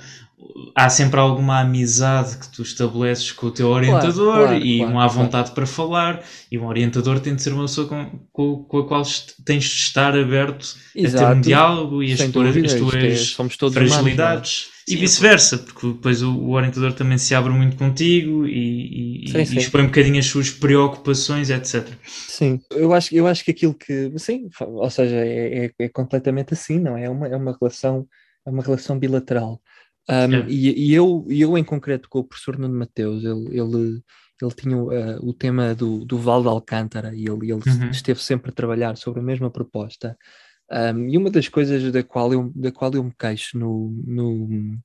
há 0.76 0.90
sempre 0.90 1.20
alguma 1.20 1.60
amizade 1.60 2.38
que 2.38 2.50
tu 2.50 2.62
estabeleces 2.62 3.32
com 3.32 3.48
o 3.48 3.52
teu 3.52 3.68
orientador 3.68 4.34
claro, 4.34 4.48
claro, 4.48 4.66
e 4.66 4.78
claro, 4.78 4.94
uma 4.94 5.08
vontade 5.08 5.52
para 5.52 5.66
falar 5.66 6.24
e 6.52 6.58
um 6.58 6.66
orientador 6.66 7.20
tem 7.20 7.36
de 7.36 7.42
ser 7.42 7.54
uma 7.54 7.64
pessoa 7.64 7.88
com, 7.88 8.20
com, 8.32 8.64
com 8.64 8.78
a 8.80 8.88
qual 8.88 9.04
tens 9.46 9.64
de 9.64 9.76
estar 9.76 10.18
aberto 10.18 10.76
Exato. 10.96 11.24
a 11.24 11.28
ter 11.30 11.38
um 11.38 11.42
diálogo 11.42 12.04
e 12.04 12.12
a 12.12 12.16
expor 12.16 12.48
as 12.48 13.56
tuas 13.58 13.76
é, 13.76 13.80
fragilidades 13.80 14.70
é? 14.88 14.94
e 14.94 14.96
vice-versa, 14.96 15.58
porque 15.58 15.88
depois 15.88 16.22
o, 16.22 16.32
o, 16.32 16.52
orientador 16.52 16.94
também 16.94 17.18
se 17.18 17.34
abre 17.36 17.52
muito 17.52 17.78
contigo 17.78 18.46
e, 18.48 19.26
e, 19.26 19.32
sim, 19.32 19.42
e 19.42 19.46
sim. 19.46 19.58
expõe 19.58 19.84
um 19.84 19.88
bocadinho 19.88 20.20
as 20.20 20.26
suas 20.26 20.50
preocupações, 20.50 21.50
etc. 21.50 21.88
Sim, 22.06 22.60
eu 22.72 22.94
acho, 22.94 23.14
eu 23.16 23.28
acho 23.28 23.44
que 23.46 23.52
aquilo 23.52 23.74
que, 23.74 24.12
sim, 24.18 24.50
ou 24.60 24.90
seja, 24.90 25.16
é, 25.16 25.66
é, 25.66 25.72
é 25.80 25.90
completamente 25.90 26.54
assim, 26.54 26.80
não 26.80 26.98
é? 26.98 27.06
É 27.06 27.10
uma, 27.10 27.28
é 27.28 27.36
uma 27.36 27.58
relação, 27.60 28.08
é 28.46 28.50
uma 28.50 28.64
relação 28.64 28.98
bilateral. 28.98 29.62
Um, 30.12 30.50
e, 30.50 30.90
e, 30.90 30.94
eu, 30.94 31.26
eu, 31.30 31.58
em 31.58 31.64
concreto, 31.64 32.10
com 32.10 32.20
o 32.20 32.24
professor 32.26 32.60
Nuno 32.60 32.78
Mateus, 32.78 33.24
ele, 33.24 33.58
ele, 33.58 34.04
ele 34.42 34.52
tinha 34.58 34.78
uh, 34.78 35.26
o 35.26 35.34
tema 35.34 35.74
do, 35.74 36.04
do 36.04 36.18
Val 36.18 36.42
de 36.42 36.50
Alcântara 36.50 37.16
e 37.16 37.26
ele, 37.28 37.52
ele 37.52 37.54
uhum. 37.54 37.90
esteve 37.90 38.22
sempre 38.22 38.52
a 38.52 38.54
trabalhar 38.54 38.98
sobre 38.98 39.22
a 39.22 39.24
mesma 39.24 39.50
proposta. 39.50 40.18
Um, 40.70 41.08
e 41.08 41.18
uma 41.18 41.30
das 41.30 41.48
coisas 41.48 41.92
da 41.92 42.04
qual 42.04 42.32
eu, 42.34 42.52
da 42.56 42.72
qual 42.72 42.94
eu 42.94 43.04
me 43.04 43.14
queixo 43.18 43.58
no, 43.58 43.94
no 44.06 44.78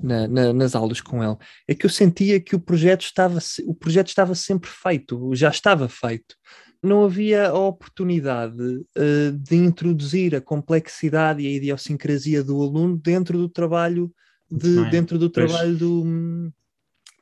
na, 0.00 0.28
na, 0.28 0.52
nas 0.52 0.76
aulas 0.76 1.00
com 1.00 1.24
ele 1.24 1.36
é 1.66 1.74
que 1.74 1.86
eu 1.86 1.90
sentia 1.90 2.40
que 2.40 2.54
o 2.54 2.60
projeto 2.60 3.02
estava, 3.02 3.38
o 3.66 3.74
projeto 3.74 4.08
estava 4.08 4.34
sempre 4.34 4.70
feito, 4.70 5.34
já 5.34 5.50
estava 5.50 5.88
feito. 5.88 6.36
Não 6.82 7.04
havia 7.04 7.48
a 7.48 7.58
oportunidade 7.58 8.60
uh, 8.62 9.32
de 9.32 9.56
introduzir 9.56 10.34
a 10.34 10.40
complexidade 10.40 11.42
e 11.42 11.46
a 11.46 11.50
idiosincrasia 11.50 12.42
do 12.42 12.60
aluno 12.60 12.96
dentro 12.96 13.38
do 13.38 13.48
trabalho 13.48 14.12
de, 14.50 14.78
é? 14.80 14.90
dentro 14.90 15.18
do 15.18 15.30
trabalho 15.30 15.76
do, 15.76 16.52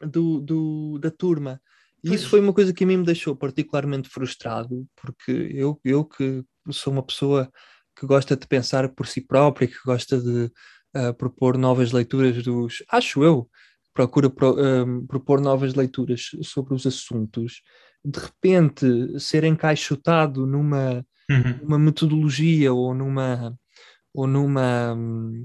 do, 0.01 0.41
do, 0.41 0.99
da 0.99 1.11
turma. 1.11 1.61
E 2.05 2.13
isso 2.13 2.29
foi 2.29 2.41
uma 2.41 2.53
coisa 2.53 2.73
que 2.73 2.83
a 2.83 2.87
mim 2.87 2.97
me 2.97 3.05
deixou 3.05 3.37
particularmente 3.37 4.09
frustrado, 4.09 4.87
porque 4.97 5.31
eu, 5.55 5.81
eu 5.85 6.05
que 6.05 6.43
sou 6.71 6.93
uma 6.93 7.03
pessoa 7.03 7.51
que 7.97 8.07
gosta 8.07 8.37
de 8.37 8.47
pensar 8.47 8.89
por 8.89 9.07
si 9.07 9.21
própria, 9.21 9.69
que 9.69 9.77
gosta 9.85 10.21
de 10.21 10.51
uh, 10.97 11.15
propor 11.17 11.57
novas 11.57 11.93
leituras 11.93 12.43
dos. 12.43 12.83
Acho 12.91 13.23
eu, 13.23 13.49
procura 13.95 14.29
pro, 14.29 14.53
uh, 14.53 15.07
propor 15.07 15.41
novas 15.41 15.75
leituras 15.75 16.31
sobre 16.43 16.75
os 16.75 16.87
assuntos, 16.87 17.63
de 18.05 18.19
repente 18.19 19.21
ser 19.21 19.45
encaixotado 19.45 20.45
numa 20.45 21.05
uhum. 21.31 21.61
uma 21.63 21.79
metodologia 21.79 22.73
ou 22.73 22.95
numa 22.95 23.57
ou 24.15 24.27
numa, 24.27 24.97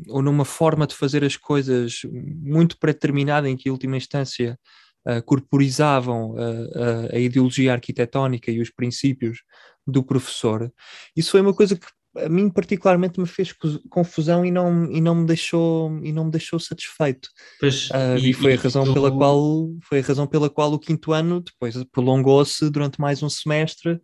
ou 0.09 0.21
numa 0.21 0.45
forma 0.45 0.85
de 0.85 0.95
fazer 0.95 1.23
as 1.23 1.37
coisas 1.37 2.01
muito 2.11 2.77
predeterminada 2.77 3.49
em 3.49 3.55
que, 3.55 3.69
em 3.69 3.71
última 3.71 3.97
instância, 3.97 4.59
uh, 5.07 5.23
corporizavam 5.23 6.31
uh, 6.31 7.09
a 7.13 7.17
ideologia 7.17 7.73
arquitetónica 7.73 8.51
e 8.51 8.59
os 8.59 8.69
princípios 8.69 9.39
do 9.85 10.03
professor. 10.03 10.71
Isso 11.15 11.31
foi 11.31 11.41
uma 11.41 11.53
coisa 11.53 11.77
que 11.77 11.87
a 12.17 12.29
mim 12.29 12.49
particularmente 12.49 13.19
me 13.19 13.27
fez 13.27 13.53
confusão 13.89 14.45
e 14.45 14.51
não, 14.51 14.91
e 14.91 14.99
não 14.99 15.15
me 15.15 15.25
deixou 15.25 15.99
e 16.03 16.11
não 16.11 16.25
me 16.25 16.31
deixou 16.31 16.59
satisfeito 16.59 17.29
pois, 17.59 17.89
uh, 17.91 18.17
e, 18.17 18.31
e, 18.31 18.33
foi 18.33 18.53
a 18.53 18.57
razão 18.57 18.89
e, 18.89 18.93
pela 18.93 19.11
qual 19.11 19.69
foi 19.83 19.99
a 19.99 20.03
razão 20.03 20.25
pela 20.25 20.49
qual 20.49 20.73
o 20.73 20.79
quinto 20.79 21.13
ano 21.13 21.41
depois 21.41 21.75
prolongou-se 21.91 22.69
durante 22.71 22.99
mais 22.99 23.21
um 23.21 23.29
semestre 23.29 23.99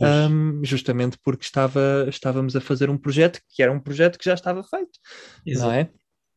um, 0.00 0.60
justamente 0.64 1.18
porque 1.24 1.44
estava, 1.44 2.06
estávamos 2.08 2.54
a 2.54 2.60
fazer 2.60 2.90
um 2.90 2.96
projeto 2.96 3.40
que 3.48 3.62
era 3.62 3.72
um 3.72 3.80
projeto 3.80 4.18
que 4.18 4.24
já 4.24 4.34
estava 4.34 4.62
feito, 4.62 4.98
Exato. 5.46 5.68
não 5.68 5.74
é? 5.74 5.90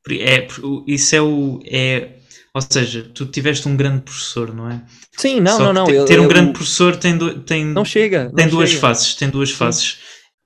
é? 0.10 0.48
Isso 0.88 1.16
é 1.16 1.22
o. 1.22 1.60
É, 1.66 2.18
ou 2.54 2.62
seja, 2.62 3.10
tu 3.14 3.26
tiveste 3.26 3.68
um 3.68 3.78
grande 3.78 4.02
professor, 4.02 4.54
não 4.54 4.70
é? 4.70 4.84
Sim, 5.18 5.40
não, 5.40 5.58
Só 5.58 5.74
não, 5.74 5.86
não. 5.86 6.06
Ter, 6.06 6.20
um 6.20 6.28
grande 6.28 6.54
professor 6.54 6.96
tem, 6.98 7.18
do, 7.18 7.40
tem. 7.40 7.66
Não 7.66 7.86
chega. 7.86 8.32
Tem 8.36 8.46
não 8.46 8.52
duas 8.52 8.70
chega. 8.70 8.82
faces, 8.82 9.16
tem 9.16 9.30
duas 9.30 9.50
Sim. 9.50 9.56
fases. 9.56 10.00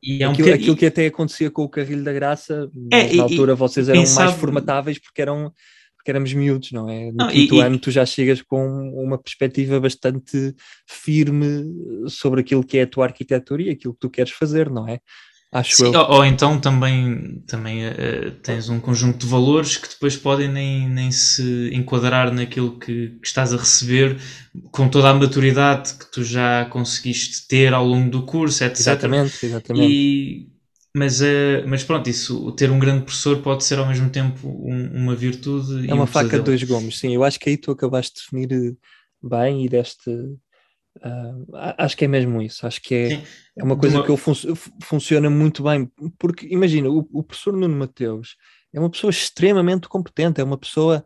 E 0.04 0.22
é 0.22 0.28
um 0.28 0.34
aquilo, 0.34 0.54
aquilo, 0.54 0.76
que 0.76 0.86
até 0.86 1.08
acontecia 1.08 1.50
com 1.50 1.64
o 1.64 1.70
Carrilho 1.70 2.04
da 2.04 2.14
Graça, 2.14 2.70
é, 2.92 3.08
na 3.08 3.14
e, 3.14 3.20
altura 3.20 3.56
vocês 3.56 3.90
eram 3.90 4.04
mais 4.14 4.36
formatáveis 4.36 5.00
porque 5.00 5.20
eram 5.20 5.52
porque 6.06 6.12
éramos 6.12 6.34
miúdos, 6.34 6.72
não 6.72 6.88
é? 6.88 7.08
No 7.08 7.18
não, 7.18 7.28
quinto 7.30 7.56
e, 7.56 7.62
ano 7.62 7.80
tu 7.80 7.90
já 7.90 8.06
chegas 8.06 8.40
com 8.44 8.64
uma 8.94 9.18
perspectiva 9.18 9.80
bastante 9.80 10.54
firme 10.88 11.66
sobre 12.08 12.42
aquilo 12.42 12.64
que 12.64 12.78
é 12.78 12.84
a 12.84 12.88
tua 12.88 13.06
arquitetura 13.06 13.64
e 13.64 13.70
aquilo 13.72 13.96
que 13.96 14.00
tu 14.02 14.10
queres 14.12 14.32
fazer, 14.32 14.70
não 14.70 14.88
é? 14.88 15.00
Acho 15.52 15.78
Sim, 15.78 15.86
eu. 15.86 16.00
Ou, 16.00 16.18
ou, 16.18 16.26
então 16.26 16.60
também, 16.60 17.42
também 17.48 17.88
uh, 17.88 18.32
tens 18.44 18.70
um 18.70 18.80
conjunto 18.80 19.18
de 19.18 19.26
valores 19.26 19.78
que 19.78 19.90
depois 19.90 20.16
podem 20.16 20.48
nem, 20.48 20.88
nem 20.88 21.12
se 21.12 21.72
enquadrar 21.74 22.32
naquilo 22.32 22.78
que, 22.78 23.10
que, 23.10 23.28
estás 23.28 23.52
a 23.52 23.58
receber 23.58 24.18
com 24.72 24.88
toda 24.88 25.10
a 25.10 25.14
maturidade 25.14 25.96
que 25.96 26.12
tu 26.12 26.24
já 26.24 26.66
conseguiste 26.66 27.48
ter 27.48 27.74
ao 27.74 27.86
longo 27.86 28.12
do 28.12 28.24
curso, 28.24 28.64
etc. 28.64 28.80
Exatamente, 28.80 29.46
exatamente. 29.46 29.92
E 29.92 30.55
mas, 30.96 31.20
uh, 31.20 31.68
mas 31.68 31.84
pronto, 31.84 32.10
isso, 32.10 32.50
ter 32.54 32.72
um 32.72 32.80
grande 32.80 33.04
professor 33.04 33.42
pode 33.42 33.66
ser 33.66 33.78
ao 33.78 33.86
mesmo 33.86 34.10
tempo 34.10 34.48
um, 34.48 34.92
uma 34.96 35.14
virtude. 35.14 35.90
É 35.90 35.94
uma 35.94 36.06
um 36.06 36.08
faca 36.08 36.38
de 36.38 36.46
dois 36.46 36.64
gumes, 36.64 37.00
sim. 37.00 37.14
Eu 37.14 37.26
acho 37.26 37.38
que 37.38 37.50
aí 37.50 37.58
tu 37.58 37.70
acabaste 37.70 38.16
de 38.16 38.22
definir 38.22 38.72
eh, 38.72 38.76
bem 39.22 39.66
e 39.66 39.68
deste. 39.68 40.10
Uh, 40.10 41.46
acho 41.78 41.98
que 41.98 42.06
é 42.06 42.08
mesmo 42.08 42.42
isso. 42.42 42.66
Acho 42.66 42.82
que 42.82 42.96
é, 42.96 43.24
é 43.58 43.64
uma 43.66 43.76
coisa 43.76 43.98
uma... 43.98 44.06
que 44.06 44.16
fun 44.16 44.34
funciona 44.82 45.30
muito 45.30 45.64
bem. 45.64 45.92
Porque 46.18 46.48
imagina, 46.50 46.90
o, 46.90 47.06
o, 47.12 47.22
professor 47.22 47.52
Nuno 47.52 47.76
Mateus 47.76 48.38
é 48.74 48.80
uma 48.80 48.90
pessoa 48.90 49.12
extremamente 49.12 49.90
competente, 49.90 50.40
é 50.40 50.46
uma 50.46 50.58
pessoa 50.58 51.04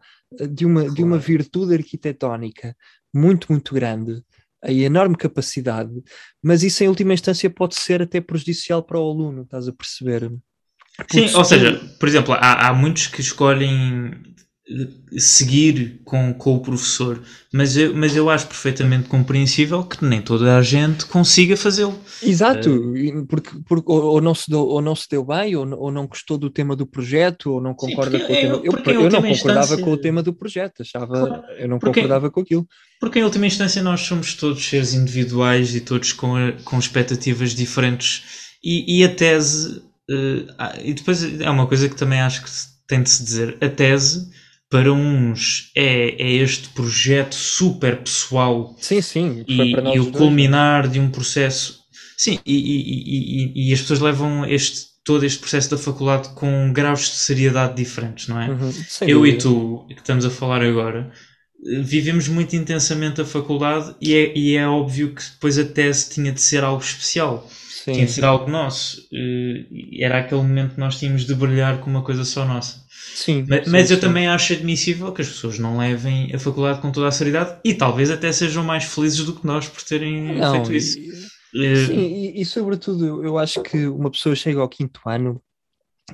de 0.51 0.67
uma, 0.67 0.81
claro. 0.81 0.93
de 0.93 1.03
uma 1.03 1.17
virtude 1.17 1.73
arquitetónica 1.73 2.75
muito, 3.11 3.51
muito 3.51 3.73
grande 3.73 4.23
a 4.61 4.71
enorme 4.71 5.15
capacidade, 5.15 5.91
mas 6.43 6.63
isso 6.63 6.83
em 6.83 6.87
última 6.87 7.13
instância 7.13 7.49
pode 7.49 7.75
ser 7.75 8.01
até 8.01 8.19
prejudicial 8.19 8.83
para 8.83 8.99
o 8.99 9.09
aluno, 9.09 9.43
estás 9.43 9.67
a 9.67 9.73
perceber? 9.73 10.31
Sim, 11.09 11.33
ou 11.33 11.45
seja, 11.45 11.79
por 11.99 12.09
exemplo, 12.09 12.33
há, 12.33 12.67
há 12.67 12.73
muitos 12.73 13.07
que 13.07 13.21
escolhem 13.21 14.11
seguir 15.17 15.99
com, 16.05 16.31
com 16.33 16.55
o 16.55 16.59
professor, 16.59 17.19
mas 17.51 17.75
eu, 17.75 17.95
mas 17.95 18.15
eu 18.15 18.29
acho 18.29 18.45
perfeitamente 18.45 19.09
compreensível 19.09 19.83
que 19.83 20.05
nem 20.05 20.21
toda 20.21 20.57
a 20.57 20.61
gente 20.61 21.05
consiga 21.05 21.57
fazê-lo. 21.57 21.97
Exato, 22.21 22.69
uh, 22.69 23.25
porque, 23.25 23.49
porque 23.67 23.91
ou, 23.91 24.21
não 24.21 24.35
se 24.35 24.49
deu, 24.49 24.59
ou 24.59 24.81
não 24.81 24.95
se 24.95 25.07
deu 25.09 25.25
bem, 25.25 25.55
ou, 25.55 25.67
ou 25.75 25.91
não 25.91 26.05
gostou 26.05 26.37
do 26.37 26.51
tema 26.51 26.75
do 26.75 26.85
projeto, 26.85 27.53
ou 27.53 27.61
não 27.61 27.73
concorda 27.73 28.19
sim, 28.19 28.25
com 28.25 28.31
o 28.31 28.35
tema. 28.35 28.55
Eu, 28.55 28.63
eu, 28.63 29.01
eu 29.01 29.09
não 29.09 29.21
concordava 29.21 29.29
instância... 29.29 29.83
com 29.83 29.91
o 29.91 29.97
tema 29.97 30.21
do 30.21 30.33
projeto, 30.33 30.81
achava, 30.81 31.07
claro, 31.07 31.43
eu 31.57 31.67
não 31.67 31.79
porque, 31.79 32.01
concordava 32.01 32.29
com 32.29 32.39
aquilo. 32.41 32.67
Porque 32.99 33.19
em 33.19 33.23
última 33.23 33.47
instância 33.47 33.81
nós 33.81 34.01
somos 34.01 34.35
todos 34.35 34.63
seres 34.63 34.93
individuais 34.93 35.73
e 35.73 35.81
todos 35.81 36.13
com, 36.13 36.35
com 36.63 36.77
expectativas 36.77 37.55
diferentes, 37.55 38.49
e, 38.63 38.99
e 38.99 39.03
a 39.03 39.09
tese, 39.09 39.77
uh, 40.11 40.45
e 40.83 40.93
depois 40.93 41.41
é 41.41 41.49
uma 41.49 41.65
coisa 41.65 41.89
que 41.89 41.95
também 41.95 42.21
acho 42.21 42.43
que 42.43 42.49
tem 42.87 43.01
de 43.01 43.09
se 43.09 43.23
dizer, 43.23 43.57
a 43.61 43.67
tese 43.69 44.29
para 44.69 44.93
uns 44.93 45.71
é, 45.75 46.21
é 46.21 46.31
este 46.33 46.69
projeto 46.69 47.33
super 47.33 47.97
pessoal. 47.97 48.75
Sim, 48.79 49.01
sim. 49.01 49.43
E, 49.47 49.71
e, 49.71 49.99
o 49.99 50.11
culminar 50.11 50.87
de 50.87 50.99
um 50.99 51.09
processo. 51.09 51.79
Sim, 52.15 52.37
e, 52.45 52.53
e, 52.53 53.69
e, 53.69 53.73
as 53.73 53.81
pessoas 53.81 53.99
levam 53.99 54.45
este, 54.45 54.87
todo 55.03 55.25
este 55.25 55.39
processo 55.39 55.71
da 55.71 55.77
faculdade 55.77 56.29
com 56.35 56.71
graus 56.71 57.01
de 57.01 57.15
seriedade 57.15 57.75
diferentes, 57.75 58.27
não 58.27 58.39
é? 58.39 58.49
Uhum, 58.49 58.71
Eu 59.01 59.19
dúvida. 59.19 59.37
e 59.37 59.39
tu, 59.39 59.85
que 59.87 59.95
estamos 59.95 60.25
a 60.25 60.29
falar 60.29 60.61
agora, 60.61 61.11
vivemos 61.81 62.27
muito 62.27 62.55
intensamente 62.55 63.21
a 63.21 63.25
faculdade 63.25 63.95
e 64.01 64.13
é, 64.13 64.37
e 64.37 64.55
é 64.55 64.67
óbvio 64.67 65.15
que 65.15 65.21
depois 65.21 65.57
a 65.57 65.65
tese 65.65 66.09
tinha 66.09 66.31
de 66.31 66.41
ser 66.41 66.63
algo 66.63 66.81
especial. 66.81 67.49
Sim. 67.83 67.93
Tinha 67.93 68.05
de 68.05 68.11
ser 68.11 68.25
algo 68.25 68.49
nosso. 68.49 69.07
Eh, 69.13 70.03
era 70.03 70.19
aquele 70.19 70.41
momento 70.41 70.73
que 70.75 70.79
nós 70.79 70.99
tínhamos 70.99 71.25
de 71.25 71.33
brilhar 71.33 71.79
com 71.79 71.89
uma 71.89 72.03
coisa 72.03 72.25
só 72.25 72.45
nossa. 72.45 72.83
Sim, 73.15 73.45
mas, 73.47 73.65
sim, 73.65 73.71
mas 73.71 73.91
eu 73.91 73.97
sim. 73.97 74.01
também 74.01 74.27
acho 74.27 74.53
admissível 74.53 75.11
que 75.11 75.21
as 75.21 75.27
pessoas 75.27 75.59
não 75.59 75.77
levem 75.77 76.33
a 76.33 76.39
faculdade 76.39 76.81
com 76.81 76.91
toda 76.91 77.07
a 77.07 77.11
seriedade 77.11 77.59
e 77.63 77.73
talvez 77.73 78.09
até 78.09 78.31
sejam 78.31 78.63
mais 78.63 78.85
felizes 78.85 79.23
do 79.25 79.35
que 79.35 79.45
nós 79.45 79.67
por 79.67 79.83
terem 79.83 80.37
não, 80.37 80.51
feito 80.51 80.73
isso. 80.73 80.99
E, 81.53 81.75
sim, 81.85 81.99
e, 81.99 82.41
e, 82.41 82.45
sobretudo 82.45 83.23
eu 83.23 83.37
acho 83.37 83.61
que 83.63 83.87
uma 83.87 84.11
pessoa 84.11 84.35
chega 84.35 84.59
ao 84.61 84.69
quinto 84.69 85.01
ano 85.05 85.41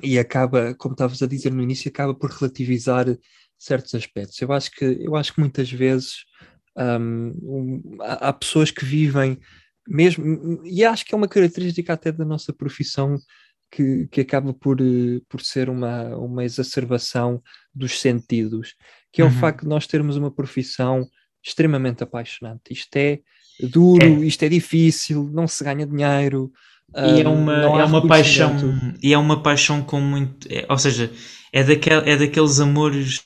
e 0.02 0.18
acaba, 0.18 0.74
como 0.74 0.94
estavas 0.94 1.22
a 1.22 1.26
dizer 1.26 1.52
no 1.52 1.62
início, 1.62 1.88
acaba 1.88 2.14
por 2.14 2.30
relativizar 2.30 3.06
certos 3.58 3.94
aspectos. 3.94 4.40
Eu 4.40 4.52
acho 4.52 4.70
que, 4.70 4.84
eu 4.84 5.16
acho 5.16 5.34
que 5.34 5.40
muitas 5.40 5.70
vezes 5.70 6.24
um, 6.76 7.32
um, 7.42 7.96
há, 8.00 8.28
há 8.28 8.32
pessoas 8.32 8.70
que 8.70 8.84
vivem 8.84 9.38
mesmo, 9.88 10.60
e 10.64 10.84
acho 10.84 11.04
que 11.04 11.14
é 11.14 11.16
uma 11.16 11.28
característica 11.28 11.92
até 11.92 12.10
da 12.10 12.24
nossa 12.24 12.52
profissão 12.52 13.16
que, 13.70 14.06
que 14.08 14.20
acaba 14.20 14.52
por, 14.52 14.80
eh, 14.80 15.20
por 15.28 15.40
ser 15.40 15.68
uma, 15.68 16.16
uma 16.16 16.44
exacerbação 16.44 17.42
dos 17.74 18.00
sentidos, 18.00 18.74
que 19.12 19.20
é 19.20 19.24
uhum. 19.24 19.30
o 19.30 19.34
facto 19.34 19.62
de 19.62 19.68
nós 19.68 19.86
termos 19.86 20.16
uma 20.16 20.30
profissão 20.30 21.06
extremamente 21.44 22.02
apaixonante. 22.02 22.72
Isto 22.72 22.96
é 22.96 23.20
duro, 23.70 24.04
é. 24.04 24.26
isto 24.26 24.42
é 24.42 24.48
difícil, 24.48 25.30
não 25.32 25.46
se 25.46 25.62
ganha 25.62 25.86
dinheiro. 25.86 26.50
E 26.94 27.20
é 27.20 27.28
uma, 27.28 27.80
é 27.80 27.84
uma 27.84 28.06
paixão, 28.06 28.54
e 29.02 29.12
é 29.12 29.18
uma 29.18 29.42
paixão 29.42 29.82
com 29.82 30.00
muito, 30.00 30.46
é, 30.50 30.64
ou 30.70 30.78
seja, 30.78 31.12
é, 31.52 31.64
daquel, 31.64 32.00
é 32.00 32.16
daqueles 32.16 32.60
amores. 32.60 33.22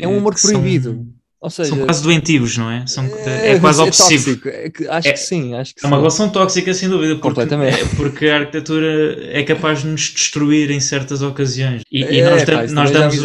É 0.00 0.08
um 0.08 0.18
amor 0.18 0.34
proibido. 0.34 0.94
São, 0.94 1.19
ou 1.40 1.48
seja, 1.48 1.70
são 1.70 1.86
quase 1.86 2.02
doentios, 2.02 2.58
não 2.58 2.70
é? 2.70 2.86
São, 2.86 3.06
é, 3.06 3.52
é 3.52 3.58
quase 3.58 3.80
é 3.80 3.84
obsessivo. 3.84 4.40
É 4.46 4.70
acho 4.90 5.08
é, 5.08 5.12
que 5.12 5.18
sim, 5.18 5.54
acho 5.54 5.74
que 5.74 5.84
É 5.84 5.88
uma 5.88 5.96
relação 5.96 6.28
tóxica, 6.28 6.74
sem 6.74 6.88
dúvida, 6.88 7.14
porque, 7.14 7.28
Completamente. 7.28 7.80
É, 7.80 7.84
porque 7.96 8.28
a 8.28 8.40
arquitetura 8.40 9.18
é 9.32 9.42
capaz 9.42 9.80
de 9.80 9.88
nos 9.88 10.02
destruir 10.02 10.70
em 10.70 10.80
certas 10.80 11.22
ocasiões. 11.22 11.82
E, 11.90 12.02
e 12.02 12.22
nós, 12.22 12.44
pá, 12.44 12.66
nós 12.66 12.90
damos. 12.90 13.16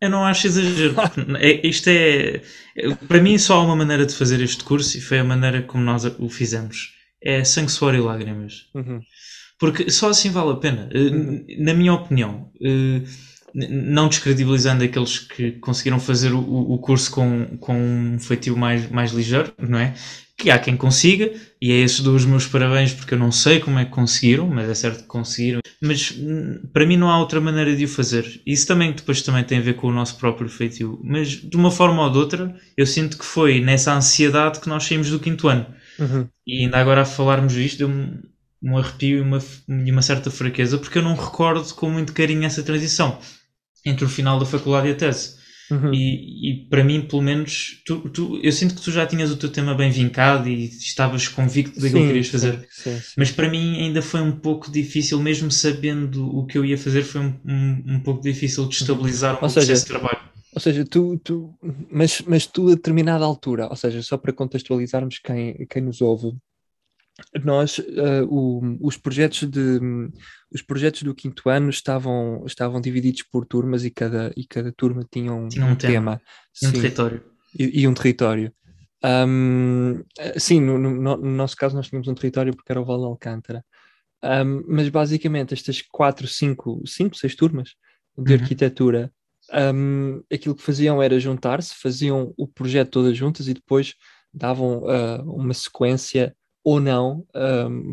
Eu 0.00 0.10
não 0.10 0.24
acho 0.24 0.46
exagero. 0.46 0.94
isto 1.64 1.88
é. 1.88 2.42
Para 3.08 3.20
mim, 3.20 3.38
só 3.38 3.54
há 3.54 3.64
uma 3.64 3.74
maneira 3.74 4.04
de 4.04 4.14
fazer 4.14 4.40
este 4.42 4.62
curso 4.62 4.98
e 4.98 5.00
foi 5.00 5.18
a 5.18 5.24
maneira 5.24 5.62
como 5.62 5.82
nós 5.82 6.04
o 6.04 6.28
fizemos. 6.28 6.92
É 7.22 7.42
sangue, 7.44 7.72
suor 7.72 7.94
e 7.94 8.00
lágrimas. 8.00 8.66
Uhum. 8.74 9.00
Porque 9.58 9.90
só 9.90 10.10
assim 10.10 10.30
vale 10.30 10.52
a 10.52 10.56
pena. 10.56 10.88
Uhum. 10.94 11.44
Na 11.58 11.72
minha 11.72 11.94
opinião. 11.94 12.52
Uh, 12.60 13.02
não 13.54 14.08
descredibilizando 14.08 14.84
aqueles 14.84 15.18
que 15.18 15.52
conseguiram 15.52 15.98
fazer 15.98 16.32
o, 16.32 16.38
o 16.38 16.78
curso 16.78 17.10
com, 17.10 17.46
com 17.58 17.74
um 17.74 18.18
feitio 18.18 18.56
mais, 18.56 18.90
mais 18.90 19.12
ligeiro, 19.12 19.52
não 19.58 19.78
é? 19.78 19.94
Que 20.36 20.50
há 20.50 20.58
quem 20.58 20.76
consiga, 20.76 21.32
e 21.60 21.72
é 21.72 21.76
esses 21.80 22.00
dos 22.00 22.24
meus 22.24 22.46
parabéns, 22.46 22.92
porque 22.92 23.14
eu 23.14 23.18
não 23.18 23.32
sei 23.32 23.58
como 23.58 23.78
é 23.78 23.84
que 23.84 23.90
conseguiram, 23.90 24.46
mas 24.46 24.68
é 24.68 24.74
certo 24.74 25.02
que 25.02 25.08
conseguiram. 25.08 25.60
Mas 25.80 26.14
hum, 26.16 26.60
para 26.72 26.86
mim 26.86 26.96
não 26.96 27.10
há 27.10 27.18
outra 27.18 27.40
maneira 27.40 27.74
de 27.74 27.84
o 27.84 27.88
fazer. 27.88 28.40
Isso 28.46 28.66
também 28.66 28.92
depois 28.92 29.22
também 29.22 29.42
tem 29.42 29.58
a 29.58 29.62
ver 29.62 29.74
com 29.74 29.88
o 29.88 29.92
nosso 29.92 30.16
próprio 30.16 30.48
feitio. 30.48 31.00
Mas 31.02 31.28
de 31.28 31.56
uma 31.56 31.70
forma 31.70 32.04
ou 32.04 32.10
de 32.10 32.18
outra, 32.18 32.54
eu 32.76 32.86
sinto 32.86 33.18
que 33.18 33.24
foi 33.24 33.60
nessa 33.60 33.92
ansiedade 33.92 34.60
que 34.60 34.68
nós 34.68 34.84
saímos 34.84 35.10
do 35.10 35.18
quinto 35.18 35.48
ano. 35.48 35.66
Uhum. 35.98 36.28
E 36.46 36.64
ainda 36.64 36.78
agora 36.78 37.02
a 37.02 37.04
falarmos 37.04 37.54
disto, 37.54 37.78
deu-me 37.78 38.20
um 38.62 38.76
arrepio 38.76 39.18
e 39.18 39.20
uma, 39.20 39.38
e 39.68 39.90
uma 39.90 40.02
certa 40.02 40.30
fraqueza, 40.30 40.78
porque 40.78 40.98
eu 40.98 41.02
não 41.02 41.14
recordo 41.14 41.72
com 41.74 41.90
muito 41.90 42.12
carinho 42.12 42.44
essa 42.44 42.62
transição 42.62 43.18
entre 43.84 44.04
o 44.04 44.08
final 44.08 44.38
da 44.38 44.46
faculdade 44.46 44.88
e 44.88 44.92
a 44.92 44.94
tese. 44.94 45.38
Uhum. 45.70 45.92
E, 45.92 46.50
e, 46.50 46.66
para 46.68 46.82
mim, 46.82 47.02
pelo 47.02 47.20
menos, 47.20 47.82
tu, 47.84 48.08
tu, 48.08 48.40
eu 48.42 48.50
sinto 48.50 48.74
que 48.74 48.80
tu 48.80 48.90
já 48.90 49.06
tinhas 49.06 49.30
o 49.30 49.36
teu 49.36 49.50
tema 49.50 49.74
bem 49.74 49.90
vincado 49.90 50.48
e 50.48 50.64
estavas 50.64 51.28
convicto 51.28 51.78
daquilo 51.78 52.00
que 52.00 52.06
querias 52.06 52.28
fazer. 52.28 52.66
Sim, 52.70 52.92
sim, 52.92 53.00
sim. 53.00 53.14
Mas 53.16 53.30
para 53.30 53.50
mim 53.50 53.78
ainda 53.78 54.00
foi 54.00 54.22
um 54.22 54.32
pouco 54.32 54.70
difícil, 54.72 55.20
mesmo 55.20 55.50
sabendo 55.50 56.26
o 56.26 56.46
que 56.46 56.56
eu 56.56 56.64
ia 56.64 56.78
fazer, 56.78 57.02
foi 57.02 57.20
um, 57.20 57.34
um, 57.44 57.84
um 57.86 58.00
pouco 58.00 58.22
difícil 58.22 58.66
de 58.66 58.76
estabilizar 58.76 59.38
uhum. 59.38 59.46
o 59.46 59.50
seja, 59.50 59.66
processo 59.66 59.82
de 59.82 59.88
trabalho. 59.88 60.28
Ou 60.54 60.60
seja, 60.60 60.84
tu, 60.86 61.20
tu 61.22 61.54
mas, 61.90 62.22
mas 62.22 62.46
tu 62.46 62.68
a 62.68 62.74
determinada 62.74 63.24
altura, 63.24 63.68
ou 63.68 63.76
seja, 63.76 64.02
só 64.02 64.16
para 64.16 64.32
contextualizarmos 64.32 65.18
quem, 65.18 65.66
quem 65.68 65.82
nos 65.82 66.00
ouve, 66.00 66.32
nós, 67.44 67.78
uh, 67.78 68.24
o, 68.28 68.78
os 68.80 68.96
projetos 68.96 69.48
de 69.50 69.80
os 70.52 70.62
projetos 70.62 71.02
do 71.02 71.14
quinto 71.14 71.48
ano 71.48 71.70
estavam, 71.70 72.42
estavam 72.46 72.80
divididos 72.80 73.22
por 73.22 73.44
turmas 73.44 73.84
e 73.84 73.90
cada, 73.90 74.32
e 74.36 74.46
cada 74.46 74.72
turma 74.72 75.06
tinha 75.10 75.32
um, 75.32 75.48
tinha 75.48 75.64
um, 75.64 75.70
um 75.70 75.76
tema, 75.76 76.20
tema. 76.58 76.70
um 76.70 76.72
território 76.72 77.24
e, 77.58 77.82
e 77.82 77.88
um 77.88 77.94
território 77.94 78.52
um, 79.04 80.02
sim, 80.36 80.60
no, 80.60 80.78
no, 80.78 80.90
no, 80.90 81.16
nosso 81.16 81.56
caso 81.56 81.76
nós 81.76 81.88
tínhamos 81.88 82.08
um 82.08 82.14
território 82.14 82.54
porque 82.54 82.72
era 82.72 82.80
o 82.80 82.84
Val 82.84 82.98
de 82.98 83.04
Alcântara 83.04 83.64
um, 84.24 84.64
mas 84.66 84.88
basicamente 84.88 85.54
estas 85.54 85.82
quatro, 85.82 86.26
cinco, 86.26 86.82
cinco, 86.86 87.16
seis 87.16 87.36
turmas 87.36 87.74
de 88.16 88.34
uhum. 88.34 88.40
arquitetura 88.40 89.12
um, 89.74 90.22
aquilo 90.32 90.54
que 90.54 90.62
faziam 90.62 91.02
era 91.02 91.18
juntar-se, 91.20 91.74
faziam 91.74 92.34
o 92.36 92.46
projeto 92.46 92.90
todas 92.90 93.16
juntas 93.16 93.48
e 93.48 93.54
depois 93.54 93.94
davam 94.32 94.82
uh, 94.82 95.22
uma 95.24 95.54
sequência 95.54 96.34
ou 96.62 96.80
não 96.80 97.24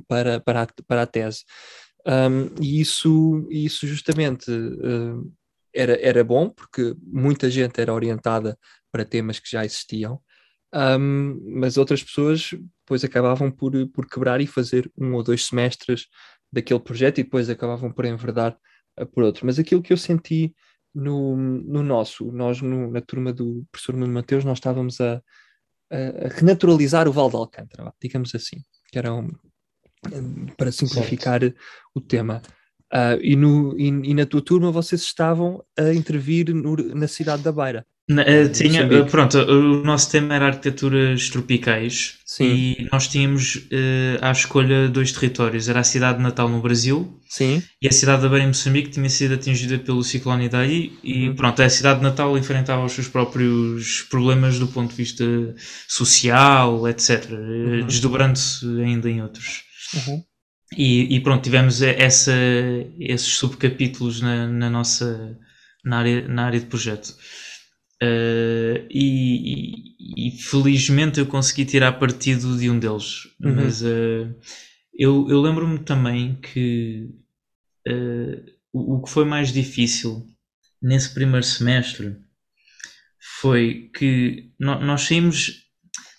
para, 0.06 0.42
para, 0.42 0.64
a, 0.64 0.68
para 0.86 1.02
a 1.04 1.08
tese. 1.08 1.46
Um, 2.06 2.62
e 2.62 2.80
isso, 2.80 3.48
isso 3.50 3.88
justamente 3.88 4.52
uh, 4.52 5.34
era, 5.74 6.00
era 6.00 6.24
bom, 6.24 6.50
porque 6.50 6.96
muita 7.02 7.50
gente 7.50 7.82
era 7.82 7.94
orientada 7.94 8.58
para 8.92 9.04
temas 9.04 9.40
que 9.40 9.50
já 9.50 9.66
existiam, 9.66 10.22
um, 10.74 11.40
mas 11.60 11.78
outras 11.78 12.04
pessoas 12.04 12.52
depois 12.82 13.04
acabavam 13.04 13.50
por, 13.50 13.72
por 13.90 14.08
quebrar 14.08 14.40
e 14.40 14.48
fazer 14.48 14.92
um 14.98 15.14
ou 15.14 15.24
dois 15.24 15.46
semestres 15.46 16.08
daquele 16.52 16.80
projeto 16.80 17.20
e 17.20 17.24
depois 17.24 17.50
acabavam 17.50 17.92
por 17.92 18.06
enverdar 18.06 18.56
uh, 19.00 19.06
por 19.08 19.24
outro. 19.24 19.46
Mas 19.46 19.58
aquilo 19.58 19.82
que 19.82 19.92
eu 19.92 19.98
senti 19.98 20.54
no, 20.94 21.36
no 21.36 21.84
nosso, 21.84 22.32
nós 22.32 22.62
no, 22.62 22.90
na 22.90 23.02
turma 23.02 23.34
do 23.34 23.66
professor 23.72 23.96
Nuno 23.96 24.14
Mateus, 24.14 24.46
nós 24.46 24.60
estávamos 24.60 25.02
a, 25.02 25.22
a, 25.92 26.28
renaturalizar 26.30 27.08
o 27.08 27.12
Val 27.12 27.30
de 27.30 27.36
Alcântara, 27.36 27.94
digamos 28.02 28.34
assim, 28.34 28.58
que 28.88 28.98
era 28.98 29.14
um, 29.14 29.30
para 30.58 30.72
simplificar 30.72 31.42
certo. 31.42 31.58
o 31.94 32.02
tema. 32.02 32.42
Uh, 32.94 33.20
e, 33.22 33.36
no, 33.36 33.78
e, 33.78 33.88
e, 33.88 34.14
na 34.14 34.26
tua 34.26 34.42
turma 34.42 34.72
vocês 34.72 35.02
estavam 35.02 35.64
a 35.78 35.94
intervir 35.94 36.54
no, 36.54 36.76
na 36.76 37.08
cidade 37.08 37.42
da 37.42 37.52
Beira. 37.52 37.86
Na, 38.08 38.22
uh, 38.22 38.50
tinha, 38.54 38.86
uh, 38.86 39.06
pronto, 39.08 39.36
o 39.40 39.84
nosso 39.84 40.12
tema 40.12 40.36
era 40.36 40.46
arquiteturas 40.46 41.28
tropicais 41.32 42.20
Sim. 42.24 42.46
e 42.46 42.88
nós 42.92 43.08
tínhamos 43.08 43.56
uh, 43.56 44.22
à 44.22 44.32
escolha 44.32 44.88
dois 44.88 45.12
territórios. 45.12 45.68
Era 45.68 45.80
a 45.80 45.84
cidade 45.84 46.20
de 46.20 46.24
Natal 46.24 46.48
no 46.48 46.62
Brasil 46.62 47.20
Sim. 47.28 47.64
e 47.82 47.88
a 47.88 47.92
cidade 47.92 48.22
da 48.22 48.30
Beira 48.30 48.44
em 48.44 48.50
Moçambique 48.50 48.90
que 48.90 48.94
tinha 48.94 49.10
sido 49.10 49.34
atingida 49.34 49.80
pelo 49.80 50.04
ciclone 50.04 50.46
Idai 50.46 50.92
e 51.04 51.30
uhum. 51.30 51.36
pronto, 51.36 51.64
a 51.64 51.70
cidade 51.70 51.98
de 51.98 52.04
Natal 52.04 52.38
enfrentava 52.38 52.86
os 52.86 52.92
seus 52.92 53.08
próprios 53.08 54.04
problemas 54.04 54.60
do 54.60 54.68
ponto 54.68 54.92
de 54.92 54.98
vista 54.98 55.26
social, 55.88 56.88
etc. 56.88 57.28
Uhum. 57.32 57.88
Desdobrando-se 57.88 58.68
ainda 58.84 59.10
em 59.10 59.24
outros. 59.24 59.64
Uhum. 59.96 60.24
E, 60.78 61.16
e, 61.16 61.20
pronto, 61.22 61.44
tivemos 61.44 61.82
essa, 61.82 62.34
esses 63.00 63.34
subcapítulos 63.34 64.20
na, 64.22 64.48
na 64.48 64.70
nossa 64.70 65.38
na 65.86 66.00
área, 66.00 66.28
na 66.28 66.46
área 66.46 66.60
de 66.60 66.66
projeto. 66.66 67.16
Uh, 68.04 68.86
e, 68.90 69.88
e, 70.00 70.28
e, 70.28 70.32
felizmente 70.32 71.20
eu 71.20 71.26
consegui 71.26 71.64
tirar 71.64 71.94
partido 71.94 72.58
de 72.58 72.70
um 72.70 72.78
deles. 72.78 73.26
Uhum. 73.42 73.56
Mas 73.56 73.82
uh, 73.82 74.36
eu, 74.94 75.28
eu 75.30 75.42
lembro-me 75.42 75.80
também 75.80 76.36
que 76.36 77.10
uh, 77.88 78.52
o, 78.74 78.96
o 78.96 79.02
que 79.04 79.10
foi 79.10 79.24
mais 79.24 79.54
difícil 79.54 80.26
nesse 80.82 81.14
primeiro 81.14 81.46
semestre 81.46 82.18
foi 83.40 83.90
que 83.96 84.52
no, 84.60 84.80
nós 84.82 85.04
saímos 85.04 85.65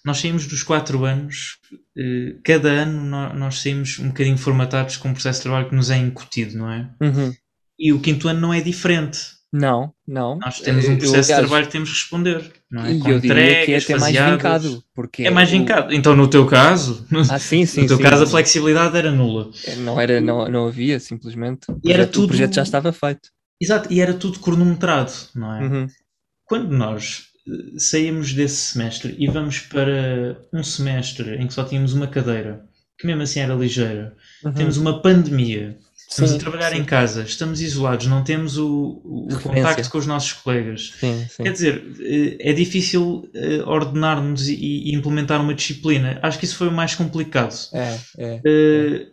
nós 0.06 0.18
saímos 0.18 0.46
dos 0.46 0.62
quatro 0.62 1.04
anos, 1.04 1.58
eh, 1.98 2.36
cada 2.44 2.70
ano 2.70 3.34
nós, 3.34 3.58
saímos 3.58 3.98
um 3.98 4.06
bocadinho 4.06 4.38
formatados 4.38 4.96
com 4.96 5.08
um 5.08 5.12
processo 5.12 5.40
de 5.40 5.42
trabalho 5.42 5.68
que 5.68 5.74
nos 5.74 5.90
é 5.90 5.96
incutido, 5.96 6.56
não 6.56 6.70
é? 6.70 6.88
Uhum. 7.02 7.34
E 7.76 7.92
o 7.92 7.98
quinto 7.98 8.28
ano 8.28 8.40
não 8.40 8.54
é 8.54 8.60
diferente. 8.60 9.18
Não, 9.52 9.92
não. 10.06 10.38
Nós 10.38 10.60
temos 10.60 10.84
um 10.88 10.96
processo 10.96 11.32
eu, 11.32 11.36
de 11.36 11.42
trabalho 11.42 11.66
que 11.66 11.72
temos 11.72 11.88
que 11.88 11.96
responder. 11.96 12.52
Não 12.70 12.84
é? 12.84 12.92
E 12.92 13.00
Com 13.00 13.10
eu 13.10 13.18
diria 13.18 13.64
que 13.64 13.72
é 13.72 13.78
até 13.78 13.98
mais 13.98 14.16
vincado. 14.16 14.84
Porque 14.94 15.22
é 15.24 15.30
mais 15.30 15.50
vincado. 15.50 15.92
Então, 15.92 16.14
no 16.14 16.28
teu 16.28 16.46
caso, 16.46 17.04
ah, 17.28 17.38
sim, 17.40 17.66
sim, 17.66 17.82
no 17.82 17.88
teu 17.88 17.96
sim, 17.96 18.02
caso, 18.04 18.22
a 18.22 18.26
flexibilidade 18.28 18.96
era 18.96 19.10
nula. 19.10 19.50
É, 19.64 19.74
não, 19.74 20.00
era, 20.00 20.20
não, 20.20 20.48
não 20.48 20.68
havia, 20.68 21.00
simplesmente. 21.00 21.64
O 21.68 21.80
projeto, 21.80 21.90
era 21.90 22.06
tudo... 22.06 22.24
o 22.24 22.28
projeto 22.28 22.54
já 22.54 22.62
estava 22.62 22.92
feito. 22.92 23.30
Exato, 23.60 23.92
e 23.92 24.00
era 24.00 24.14
tudo 24.14 24.38
cronometrado, 24.38 25.12
não 25.34 25.52
é? 25.52 25.62
Uhum. 25.62 25.86
Quando 26.44 26.70
nós 26.70 27.24
saímos 27.78 28.32
desse 28.32 28.56
semestre 28.56 29.14
e 29.18 29.26
vamos 29.28 29.60
para 29.60 30.36
um 30.52 30.62
semestre 30.62 31.36
em 31.36 31.46
que 31.46 31.54
só 31.54 31.64
tínhamos 31.64 31.92
uma 31.92 32.06
cadeira, 32.06 32.64
que 32.98 33.06
mesmo 33.06 33.22
assim 33.22 33.40
era 33.40 33.54
ligeira, 33.54 34.14
uhum. 34.44 34.52
temos 34.52 34.76
uma 34.76 35.00
pandemia, 35.00 35.78
estamos 36.08 36.30
sim, 36.30 36.36
a 36.36 36.40
trabalhar 36.40 36.70
sim. 36.70 36.78
em 36.78 36.84
casa, 36.84 37.22
estamos 37.22 37.60
isolados, 37.60 38.06
não 38.06 38.24
temos 38.24 38.58
o, 38.58 39.00
o 39.04 39.28
contacto 39.40 39.90
com 39.90 39.98
os 39.98 40.06
nossos 40.06 40.32
colegas. 40.32 40.94
Sim, 40.98 41.26
Quer 41.36 41.52
dizer, 41.52 41.84
eh, 42.00 42.50
é 42.50 42.52
difícil 42.52 43.28
eh, 43.34 43.62
ordenar-nos 43.64 44.48
e, 44.48 44.94
implementar 44.94 45.40
uma 45.40 45.54
disciplina. 45.54 46.18
Acho 46.22 46.38
que 46.38 46.44
isso 46.44 46.56
foi 46.56 46.68
o 46.68 46.72
mais 46.72 46.94
complicado. 46.94 47.54
É, 47.72 47.98
é, 48.18 48.34
uh, 48.34 48.40
é. 48.44 49.06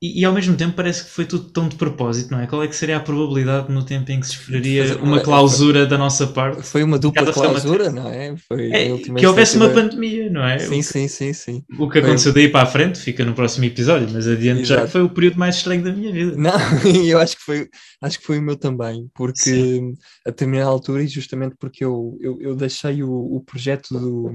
E, 0.00 0.20
e, 0.20 0.24
ao 0.26 0.32
mesmo 0.32 0.54
tempo 0.54 0.76
parece 0.76 1.04
que 1.04 1.10
foi 1.10 1.24
tudo 1.24 1.44
tão 1.44 1.68
de 1.68 1.76
propósito, 1.76 2.30
não 2.30 2.38
é? 2.38 2.46
Qual 2.46 2.62
é 2.62 2.68
que 2.68 2.76
seria 2.76 2.98
a 2.98 3.00
probabilidade 3.00 3.72
no 3.72 3.82
tempo 3.82 4.12
em 4.12 4.20
que 4.20 4.26
se 4.26 4.34
esperaria 4.34 4.98
uma 4.98 5.20
clausura 5.20 5.86
da 5.86 5.96
nossa 5.96 6.26
parte? 6.26 6.62
Foi 6.64 6.82
uma 6.82 6.98
dupla 6.98 7.32
clausura, 7.32 7.90
não 7.90 8.06
é? 8.06 8.36
Foi 8.36 8.70
é 8.72 8.98
que 8.98 9.26
houvesse 9.26 9.56
uma 9.56 9.70
pandemia, 9.70 10.28
não 10.28 10.44
é? 10.44 10.58
Sim, 10.58 10.82
sim, 10.82 11.08
sim, 11.08 11.32
sim. 11.32 11.64
O 11.78 11.88
que 11.88 12.00
aconteceu 12.00 12.34
daí 12.34 12.46
para 12.46 12.64
a 12.64 12.66
frente 12.66 12.98
fica 12.98 13.24
no 13.24 13.32
próximo 13.32 13.64
episódio, 13.64 14.06
mas 14.12 14.28
adiante 14.28 14.62
Exato. 14.62 14.82
já 14.82 14.86
foi 14.86 15.00
o 15.00 15.08
período 15.08 15.38
mais 15.38 15.56
estranho 15.56 15.82
da 15.82 15.92
minha 15.92 16.12
vida. 16.12 16.36
Não, 16.36 16.52
eu 17.06 17.18
acho 17.18 17.36
que 17.38 17.42
foi, 17.42 17.66
acho 18.02 18.18
que 18.18 18.26
foi 18.26 18.38
o 18.38 18.42
meu 18.42 18.56
também, 18.56 19.08
porque 19.14 19.38
sim. 19.38 19.94
a 20.26 20.30
determinada 20.30 20.68
altura, 20.68 21.04
e 21.04 21.08
justamente 21.08 21.56
porque 21.58 21.82
eu, 21.82 22.18
eu, 22.20 22.38
eu 22.42 22.54
deixei 22.54 23.02
o, 23.02 23.10
o 23.10 23.40
projeto 23.40 23.98
do, 23.98 24.30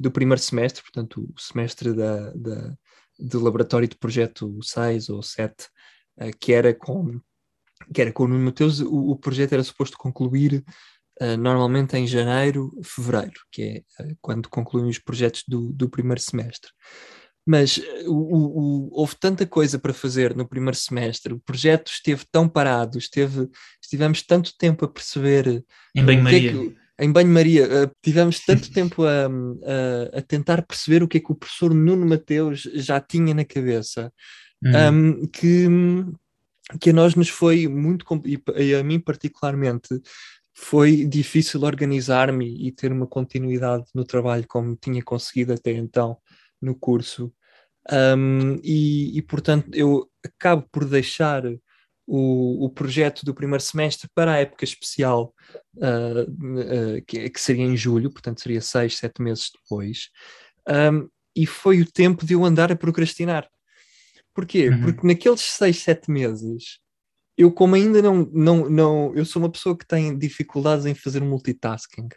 do 0.00 0.10
primeiro 0.10 0.42
semestre, 0.42 0.82
portanto, 0.82 1.20
o 1.20 1.40
semestre 1.40 1.92
da, 1.94 2.32
da 2.34 2.72
de 3.18 3.36
laboratório 3.36 3.88
de 3.88 3.96
projeto 3.96 4.58
6 4.62 5.08
ou 5.08 5.22
7, 5.22 5.66
uh, 6.20 6.30
que 6.38 6.52
era 6.52 6.74
com 6.74 7.20
que 7.92 8.02
era 8.02 8.12
com 8.12 8.24
o 8.24 8.28
Nuno 8.28 8.44
Mateus, 8.44 8.80
o, 8.80 9.10
o 9.10 9.16
projeto 9.16 9.52
era 9.52 9.62
suposto 9.62 9.96
concluir 9.96 10.64
uh, 11.20 11.36
normalmente 11.36 11.96
em 11.96 12.06
janeiro, 12.06 12.72
fevereiro, 12.82 13.40
que 13.52 13.62
é 13.98 14.02
uh, 14.02 14.16
quando 14.20 14.48
concluem 14.48 14.88
os 14.88 14.98
projetos 14.98 15.44
do, 15.46 15.72
do 15.72 15.88
primeiro 15.88 16.20
semestre. 16.20 16.70
Mas 17.46 17.80
o, 18.06 18.12
o, 18.12 18.88
houve 18.92 19.14
tanta 19.18 19.46
coisa 19.46 19.78
para 19.78 19.94
fazer 19.94 20.36
no 20.36 20.46
primeiro 20.46 20.76
semestre, 20.76 21.32
o 21.32 21.40
projeto 21.40 21.90
esteve 21.90 22.26
tão 22.30 22.46
parado, 22.46 22.98
esteve, 22.98 23.48
estivemos 23.82 24.22
tanto 24.22 24.54
tempo 24.58 24.84
a 24.84 24.88
perceber 24.88 25.64
em 25.94 26.04
banho-maria. 26.04 26.52
Em 27.00 27.12
banho-maria, 27.12 27.66
uh, 27.66 27.90
tivemos 28.02 28.40
tanto 28.40 28.70
tempo 28.72 29.04
a, 29.04 29.26
a, 29.26 30.18
a, 30.18 30.22
tentar 30.22 30.62
perceber 30.62 31.02
o 31.02 31.08
que 31.08 31.18
é 31.18 31.20
que 31.20 31.30
o 31.30 31.36
professor 31.36 31.72
Nuno 31.72 32.06
Mateus 32.06 32.62
já 32.74 33.00
tinha 33.00 33.32
na 33.32 33.44
cabeça, 33.44 34.12
uhum. 34.62 35.22
um, 35.22 35.26
que, 35.26 35.66
que 36.80 36.90
a 36.90 36.92
nós 36.92 37.14
nos 37.14 37.28
foi 37.28 37.68
muito, 37.68 38.04
e 38.56 38.74
a 38.74 38.82
mim 38.82 38.98
particularmente, 38.98 39.88
foi 40.60 41.04
difícil 41.04 41.62
organizar-me 41.62 42.66
e 42.66 42.72
ter 42.72 42.90
uma 42.90 43.06
continuidade 43.06 43.84
no 43.94 44.04
trabalho 44.04 44.44
como 44.48 44.74
tinha 44.74 45.00
conseguido 45.02 45.52
até 45.52 45.70
então 45.70 46.18
no 46.60 46.74
curso. 46.74 47.32
Um, 47.90 48.56
e, 48.62 49.16
e, 49.16 49.22
portanto, 49.22 49.70
eu 49.72 50.10
acabo 50.24 50.66
por 50.70 50.84
deixar 50.84 51.44
o, 52.10 52.64
o 52.64 52.70
projeto 52.70 53.22
do 53.22 53.34
primeiro 53.34 53.62
semestre 53.62 54.08
para 54.14 54.32
a 54.32 54.38
época 54.38 54.64
especial, 54.64 55.34
uh, 55.76 56.22
uh, 56.22 57.04
que, 57.06 57.28
que, 57.28 57.40
seria 57.40 57.66
em 57.66 57.76
julho, 57.76 58.10
portanto 58.10 58.40
seria 58.40 58.62
seis, 58.62 58.96
sete 58.96 59.20
meses 59.20 59.50
depois, 59.52 60.08
um, 60.66 61.06
e 61.36 61.44
foi 61.44 61.82
o 61.82 61.90
tempo 61.90 62.24
de 62.24 62.32
eu 62.32 62.46
andar 62.46 62.72
a 62.72 62.76
procrastinar. 62.76 63.46
Porquê? 64.32 64.70
Uhum. 64.70 64.80
Porque 64.80 65.06
naqueles 65.06 65.42
seis, 65.42 65.82
sete 65.82 66.10
meses, 66.10 66.78
eu 67.36 67.52
como 67.52 67.74
ainda 67.74 68.00
não, 68.00 68.26
não, 68.32 68.70
não, 68.70 69.14
eu 69.14 69.26
sou 69.26 69.42
uma 69.42 69.52
pessoa 69.52 69.76
que 69.76 69.86
tem 69.86 70.16
dificuldades 70.16 70.86
em 70.86 70.94
fazer 70.94 71.20
multitasking. 71.20 72.08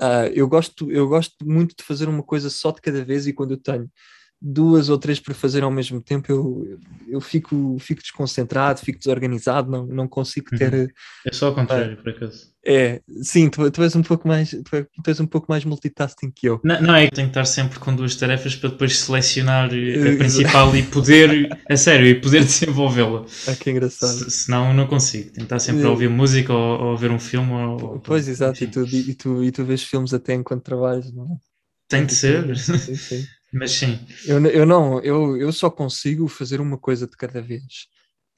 Uh, 0.00 0.32
eu, 0.32 0.48
gosto, 0.48 0.90
eu 0.90 1.06
gosto 1.06 1.46
muito 1.46 1.76
de 1.76 1.84
fazer 1.84 2.08
uma 2.08 2.22
coisa 2.22 2.48
só 2.48 2.70
de 2.70 2.80
cada 2.80 3.04
vez 3.04 3.26
e 3.26 3.32
quando 3.34 3.50
eu 3.50 3.58
tenho 3.58 3.90
duas 4.40 4.88
ou 4.88 4.98
três 4.98 5.18
para 5.18 5.34
fazer 5.34 5.62
ao 5.62 5.70
mesmo 5.70 6.00
tempo, 6.00 6.30
eu, 6.30 6.78
eu 7.08 7.20
fico, 7.20 7.76
fico 7.80 8.00
desconcentrado, 8.00 8.80
fico 8.80 8.98
desorganizado, 8.98 9.70
não, 9.70 9.86
não 9.86 10.08
consigo 10.08 10.56
ter. 10.56 10.72
Uhum. 10.72 10.88
É 11.26 11.32
só 11.32 11.46
ao 11.48 11.54
contrário, 11.54 11.94
uh, 11.94 11.96
por 11.96 12.10
acaso. 12.10 12.52
É, 12.64 13.00
sim, 13.22 13.48
tu, 13.48 13.70
tu 13.70 13.82
és 13.82 13.96
um 13.96 14.02
pouco 14.02 14.28
mais 14.28 14.50
tu, 14.50 14.62
tu 14.62 15.08
és 15.08 15.20
um 15.20 15.26
pouco 15.26 15.46
mais 15.48 15.64
multitasking 15.64 16.30
que 16.30 16.48
eu. 16.48 16.60
Não, 16.62 16.80
não 16.80 16.94
é 16.94 17.06
que 17.06 17.14
tenho 17.14 17.28
que 17.28 17.32
estar 17.32 17.44
sempre 17.44 17.78
com 17.78 17.94
duas 17.94 18.14
tarefas 18.14 18.54
para 18.54 18.70
depois 18.70 18.98
selecionar 18.98 19.66
a 19.66 20.16
principal 20.18 20.74
e 20.76 20.82
poder, 20.84 21.48
a 21.68 21.76
sério, 21.76 22.06
e 22.06 22.14
poder 22.14 22.44
desenvolvê-la. 22.44 23.24
Ah, 23.46 23.56
que 23.56 23.70
engraçado. 23.70 24.12
Se, 24.12 24.30
senão 24.30 24.72
não 24.72 24.86
consigo. 24.86 25.24
Tenho 25.24 25.34
que 25.34 25.42
estar 25.42 25.58
sempre 25.58 25.84
a 25.84 25.90
ouvir 25.90 26.08
música 26.08 26.52
ou, 26.52 26.80
ou 26.80 26.92
a 26.92 26.96
ver 26.96 27.10
um 27.10 27.18
filme. 27.18 27.52
Ou, 27.52 27.98
pois, 28.00 28.28
exato, 28.28 28.62
e 28.62 28.66
tu, 28.66 28.84
e, 28.84 29.14
tu, 29.14 29.42
e 29.42 29.50
tu 29.50 29.64
vês 29.64 29.82
filmes 29.82 30.14
até 30.14 30.34
enquanto 30.34 30.62
trabalhas, 30.62 31.12
não 31.12 31.24
é? 31.24 31.36
Tem 31.88 32.04
de 32.04 32.14
ser. 32.14 32.54
Sim, 32.56 32.94
sim. 32.94 33.26
Mas 33.52 33.72
sim. 33.72 33.98
Eu, 34.26 34.44
eu 34.46 34.66
não, 34.66 35.00
eu, 35.00 35.36
eu 35.36 35.52
só 35.52 35.70
consigo 35.70 36.28
fazer 36.28 36.60
uma 36.60 36.78
coisa 36.78 37.06
de 37.06 37.16
cada 37.16 37.40
vez. 37.40 37.88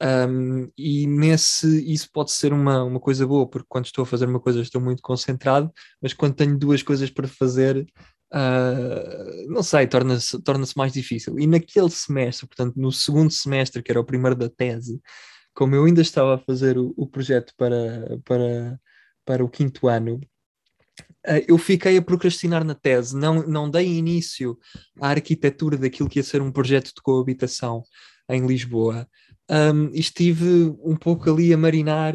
Um, 0.01 0.71
e 0.75 1.05
nesse 1.05 1.91
isso 1.91 2.09
pode 2.11 2.31
ser 2.31 2.53
uma, 2.53 2.83
uma 2.83 2.99
coisa 2.99 3.27
boa, 3.27 3.47
porque 3.47 3.67
quando 3.69 3.85
estou 3.85 4.01
a 4.01 4.05
fazer 4.05 4.25
uma 4.25 4.39
coisa 4.39 4.59
estou 4.61 4.81
muito 4.81 5.01
concentrado, 5.01 5.71
mas 6.01 6.11
quando 6.11 6.33
tenho 6.33 6.57
duas 6.57 6.81
coisas 6.81 7.11
para 7.11 7.27
fazer, 7.27 7.85
uh, 8.33 9.53
não 9.53 9.61
sei, 9.61 9.85
torna-se 9.85 10.41
torna 10.41 10.65
mais 10.75 10.93
difícil. 10.93 11.37
E 11.39 11.45
naquele 11.45 11.89
semestre, 11.91 12.47
portanto, 12.47 12.75
no 12.77 12.91
segundo 12.91 13.31
semestre, 13.31 13.83
que 13.83 13.91
era 13.91 13.99
o 13.99 14.05
primeiro 14.05 14.35
da 14.35 14.49
tese, 14.49 14.99
como 15.53 15.75
eu 15.75 15.85
ainda 15.85 16.01
estava 16.01 16.35
a 16.35 16.39
fazer 16.39 16.77
o, 16.79 16.93
o 16.97 17.07
projeto 17.07 17.53
para, 17.55 18.19
para, 18.25 18.79
para 19.23 19.45
o 19.45 19.49
quinto 19.49 19.87
ano, 19.87 20.19
eu 21.47 21.57
fiquei 21.57 21.97
a 21.97 22.01
procrastinar 22.01 22.63
na 22.63 22.73
tese, 22.73 23.15
não, 23.15 23.45
não 23.45 23.69
dei 23.69 23.87
início 23.87 24.57
à 24.99 25.09
arquitetura 25.09 25.77
daquilo 25.77 26.09
que 26.09 26.19
ia 26.19 26.23
ser 26.23 26.41
um 26.41 26.51
projeto 26.51 26.87
de 26.87 27.01
coabitação 27.01 27.83
em 28.29 28.45
Lisboa. 28.45 29.07
Um, 29.49 29.91
estive 29.93 30.73
um 30.83 30.95
pouco 30.95 31.29
ali 31.29 31.53
a 31.53 31.57
marinar, 31.57 32.13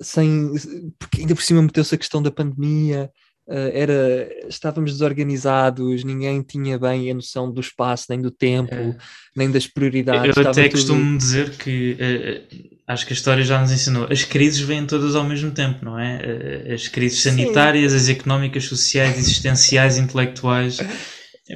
sem, 0.00 0.50
porque 0.98 1.20
ainda 1.20 1.34
por 1.34 1.42
cima 1.42 1.62
meteu-se 1.62 1.94
a 1.94 1.98
questão 1.98 2.22
da 2.22 2.30
pandemia, 2.30 3.10
uh, 3.46 3.70
era, 3.72 4.28
estávamos 4.48 4.92
desorganizados, 4.92 6.02
ninguém 6.02 6.42
tinha 6.42 6.78
bem 6.78 7.10
a 7.10 7.14
noção 7.14 7.52
do 7.52 7.60
espaço, 7.60 8.06
nem 8.08 8.20
do 8.20 8.30
tempo, 8.30 8.74
é. 8.74 8.96
nem 9.36 9.50
das 9.50 9.66
prioridades. 9.66 10.36
Eu 10.36 10.48
até 10.48 10.64
tudo... 10.64 10.72
costumo 10.72 11.18
dizer 11.18 11.56
que 11.58 11.92
uh, 12.00 12.81
acho 12.92 13.06
que 13.06 13.12
a 13.12 13.16
história 13.16 13.44
já 13.44 13.60
nos 13.60 13.72
ensinou, 13.72 14.06
as 14.10 14.24
crises 14.24 14.60
vêm 14.60 14.86
todas 14.86 15.14
ao 15.14 15.24
mesmo 15.24 15.50
tempo, 15.50 15.84
não 15.84 15.98
é? 15.98 16.72
As 16.72 16.88
crises 16.88 17.22
sanitárias, 17.22 17.92
Sim. 17.92 17.98
as 17.98 18.08
económicas, 18.08 18.64
sociais, 18.64 19.18
existenciais, 19.18 19.98
intelectuais. 19.98 20.78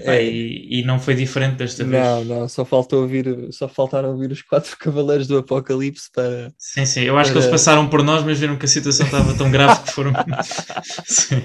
É. 0.05 0.23
E, 0.23 0.81
e, 0.81 0.85
não 0.85 0.99
foi 0.99 1.15
diferente 1.15 1.57
desta 1.57 1.83
vez. 1.83 2.03
Não, 2.05 2.25
não, 2.25 2.49
só 2.49 2.65
faltou 2.65 3.03
ouvir, 3.03 3.49
só 3.51 3.67
faltaram 3.67 4.11
ouvir 4.11 4.31
os 4.31 4.43
quatro 4.43 4.77
cavaleiros 4.79 5.27
do 5.27 5.39
Apocalipse 5.39 6.11
para. 6.13 6.53
Sim, 6.59 6.85
sim, 6.85 7.01
eu 7.03 7.17
acho 7.17 7.31
para... 7.31 7.41
que 7.41 7.47
eles 7.47 7.51
passaram 7.51 7.89
por 7.89 8.03
nós, 8.03 8.23
mas 8.23 8.39
viram 8.39 8.57
que 8.57 8.67
a 8.67 8.69
situação 8.69 9.07
estava 9.07 9.33
tão 9.35 9.51
grave 9.51 9.83
que 9.85 9.93
foram. 9.93 10.13
sim. 11.07 11.43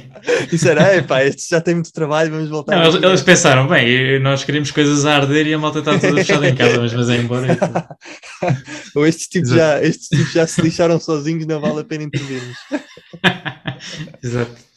Isso 0.52 0.68
era, 0.68 1.02
pá, 1.04 1.24
este 1.24 1.50
já 1.50 1.62
tem 1.62 1.76
muito 1.76 1.94
trabalho, 1.94 2.32
vamos 2.32 2.50
voltar. 2.50 2.76
Não, 2.76 2.84
eles, 2.84 3.02
eles, 3.02 3.22
pensaram, 3.22 3.68
bem, 3.68 4.20
nós 4.20 4.44
queríamos 4.44 4.72
coisas 4.72 5.06
a 5.06 5.16
arder 5.16 5.48
e 5.48 5.54
a 5.54 5.60
malta 5.60 5.80
está 5.80 5.98
toda 5.98 6.16
fechada 6.16 6.50
em 6.50 6.56
casa, 6.56 6.80
mas, 6.80 6.94
mas 6.94 7.10
é 7.10 7.18
embora. 7.18 7.58
Ou 8.96 9.08
estes 9.08 9.28
tipos, 9.28 9.50
já, 9.50 9.82
estes 9.82 10.10
tipos 10.10 10.34
já 10.34 10.46
se 10.46 10.62
lixaram 10.62 11.00
sozinhos, 11.00 11.46
não 11.46 11.62
vale 11.62 11.82
a 11.82 11.84
pena 11.86 12.04
intervirmos. 12.04 12.58
Exato. 14.22 14.72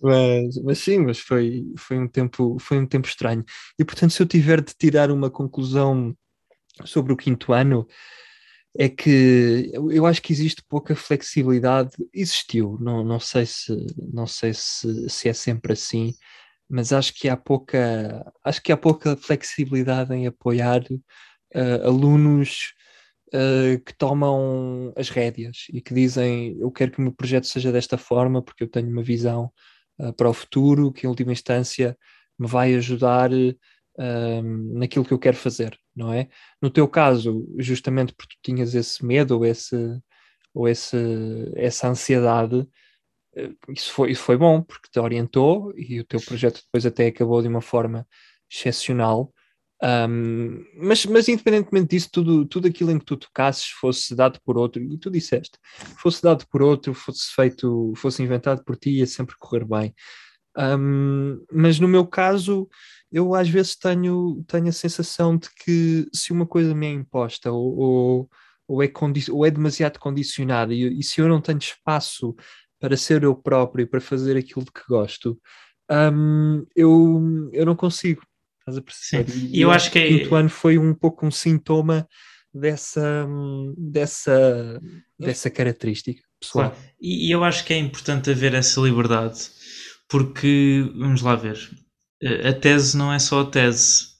Mas, 0.00 0.56
mas 0.62 0.78
sim, 0.78 0.98
mas 0.98 1.18
foi, 1.18 1.64
foi, 1.78 1.98
um 1.98 2.08
tempo, 2.08 2.58
foi 2.60 2.78
um 2.78 2.86
tempo 2.86 3.08
estranho. 3.08 3.44
E 3.78 3.84
portanto, 3.84 4.12
se 4.12 4.22
eu 4.22 4.26
tiver 4.26 4.60
de 4.60 4.74
tirar 4.74 5.10
uma 5.10 5.30
conclusão 5.30 6.14
sobre 6.84 7.12
o 7.12 7.16
quinto 7.16 7.52
ano, 7.52 7.86
é 8.78 8.88
que 8.88 9.72
eu 9.90 10.06
acho 10.06 10.22
que 10.22 10.32
existe 10.32 10.62
pouca 10.68 10.94
flexibilidade. 10.94 11.90
Existiu, 12.12 12.76
não, 12.80 13.02
não 13.04 13.18
sei, 13.18 13.46
se, 13.46 13.74
não 14.12 14.26
sei 14.26 14.52
se, 14.54 15.08
se 15.08 15.28
é 15.28 15.32
sempre 15.32 15.72
assim, 15.72 16.12
mas 16.68 16.92
acho 16.92 17.14
que 17.14 17.28
há 17.28 17.36
pouca, 17.36 18.30
acho 18.44 18.62
que 18.62 18.72
há 18.72 18.76
pouca 18.76 19.16
flexibilidade 19.16 20.14
em 20.14 20.26
apoiar 20.26 20.82
uh, 20.90 21.86
alunos 21.86 22.74
uh, 23.28 23.82
que 23.84 23.94
tomam 23.96 24.92
as 24.96 25.08
rédeas 25.08 25.66
e 25.72 25.80
que 25.80 25.94
dizem 25.94 26.56
eu 26.60 26.70
quero 26.70 26.92
que 26.92 26.98
o 26.98 27.02
meu 27.02 27.12
projeto 27.12 27.46
seja 27.46 27.72
desta 27.72 27.96
forma 27.96 28.42
porque 28.42 28.64
eu 28.64 28.68
tenho 28.68 28.90
uma 28.90 29.02
visão 29.02 29.50
uh, 29.98 30.12
para 30.12 30.28
o 30.28 30.34
futuro 30.34 30.92
que 30.92 31.06
em 31.06 31.08
última 31.08 31.32
instância 31.32 31.96
me 32.38 32.46
vai 32.46 32.74
ajudar 32.74 33.30
uh, 33.32 34.78
naquilo 34.78 35.04
que 35.04 35.12
eu 35.12 35.18
quero 35.18 35.36
fazer, 35.36 35.78
não 35.94 36.12
é? 36.12 36.28
No 36.60 36.70
teu 36.70 36.88
caso, 36.88 37.46
justamente 37.58 38.14
porque 38.14 38.36
tu 38.36 38.40
tinhas 38.42 38.74
esse 38.74 39.04
medo 39.04 39.36
ou, 39.36 39.44
esse, 39.46 39.76
ou 40.54 40.68
esse, 40.68 40.96
essa 41.56 41.88
ansiedade, 41.88 42.66
isso 43.68 43.92
foi, 43.92 44.10
isso 44.12 44.22
foi 44.22 44.36
bom 44.36 44.62
porque 44.62 44.88
te 44.90 44.98
orientou 44.98 45.72
e 45.76 46.00
o 46.00 46.04
teu 46.04 46.20
projeto 46.20 46.62
depois 46.64 46.86
até 46.86 47.06
acabou 47.06 47.42
de 47.42 47.48
uma 47.48 47.60
forma 47.60 48.06
excepcional. 48.50 49.32
Um, 49.82 50.64
mas, 50.74 51.04
mas 51.04 51.28
independentemente 51.28 51.88
disso, 51.88 52.08
tudo, 52.10 52.46
tudo 52.46 52.66
aquilo 52.66 52.90
em 52.90 52.98
que 52.98 53.04
tu 53.04 53.16
tocasses 53.16 53.66
fosse 53.66 54.14
dado 54.14 54.40
por 54.44 54.56
outro, 54.56 54.82
e 54.82 54.98
tu 54.98 55.10
disseste, 55.10 55.58
fosse 55.98 56.22
dado 56.22 56.46
por 56.48 56.62
outro, 56.62 56.94
fosse 56.94 57.34
feito, 57.34 57.92
fosse 57.96 58.22
inventado 58.22 58.64
por 58.64 58.76
ti, 58.76 58.90
ia 58.90 59.06
sempre 59.06 59.36
correr 59.38 59.64
bem. 59.64 59.94
Um, 60.56 61.44
mas 61.52 61.78
no 61.78 61.86
meu 61.86 62.06
caso, 62.06 62.68
eu 63.12 63.34
às 63.34 63.48
vezes 63.48 63.76
tenho, 63.76 64.42
tenho 64.46 64.68
a 64.68 64.72
sensação 64.72 65.36
de 65.36 65.48
que 65.54 66.08
se 66.12 66.32
uma 66.32 66.46
coisa 66.46 66.74
me 66.74 66.86
é 66.86 66.90
imposta 66.90 67.52
ou, 67.52 67.76
ou, 67.76 68.30
ou 68.66 68.82
é, 68.82 68.90
ou 69.30 69.44
é 69.44 69.50
demasiado 69.50 69.98
condicionada 69.98 70.72
e, 70.72 70.98
e 70.98 71.02
se 71.02 71.20
eu 71.20 71.28
não 71.28 71.40
tenho 71.40 71.58
espaço 71.58 72.34
para 72.80 72.96
ser 72.96 73.22
eu 73.22 73.34
próprio 73.34 73.86
para 73.86 74.00
fazer 74.00 74.36
aquilo 74.36 74.64
de 74.64 74.72
que 74.72 74.82
gosto, 74.88 75.38
um, 75.90 76.66
eu, 76.74 77.50
eu 77.52 77.66
não 77.66 77.76
consigo. 77.76 78.22
Estás 78.66 78.78
a 78.78 78.82
perceber? 78.82 79.30
Sim. 79.30 79.50
E 79.52 79.60
eu, 79.60 79.68
eu 79.68 79.72
acho 79.72 79.92
que 79.92 79.98
o 79.98 80.08
quinto 80.08 80.34
ano 80.34 80.48
foi 80.48 80.76
um 80.76 80.92
pouco 80.92 81.24
um 81.24 81.30
sintoma 81.30 82.06
dessa, 82.52 83.24
dessa, 83.78 84.80
dessa 85.18 85.48
característica 85.48 86.20
pessoal. 86.40 86.70
Claro. 86.70 86.84
E, 87.00 87.30
eu 87.30 87.44
acho 87.44 87.64
que 87.64 87.72
é 87.72 87.78
importante 87.78 88.28
haver 88.28 88.54
essa 88.54 88.80
liberdade, 88.80 89.38
porque, 90.08 90.90
vamos 90.96 91.22
lá 91.22 91.36
ver, 91.36 91.56
a 92.44 92.52
tese 92.52 92.96
não 92.96 93.12
é 93.12 93.20
só 93.20 93.42
a 93.42 93.46
tese. 93.46 94.16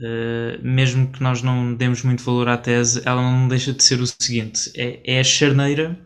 Uh, 0.00 0.58
mesmo 0.60 1.12
que 1.12 1.22
nós 1.22 1.42
não 1.42 1.76
demos 1.76 2.02
muito 2.02 2.24
valor 2.24 2.48
à 2.48 2.56
tese, 2.56 3.02
ela 3.04 3.22
não 3.22 3.46
deixa 3.46 3.72
de 3.72 3.84
ser 3.84 4.00
o 4.00 4.06
seguinte: 4.06 4.72
é, 4.74 5.00
é 5.18 5.20
a 5.20 5.24
charneira 5.24 5.96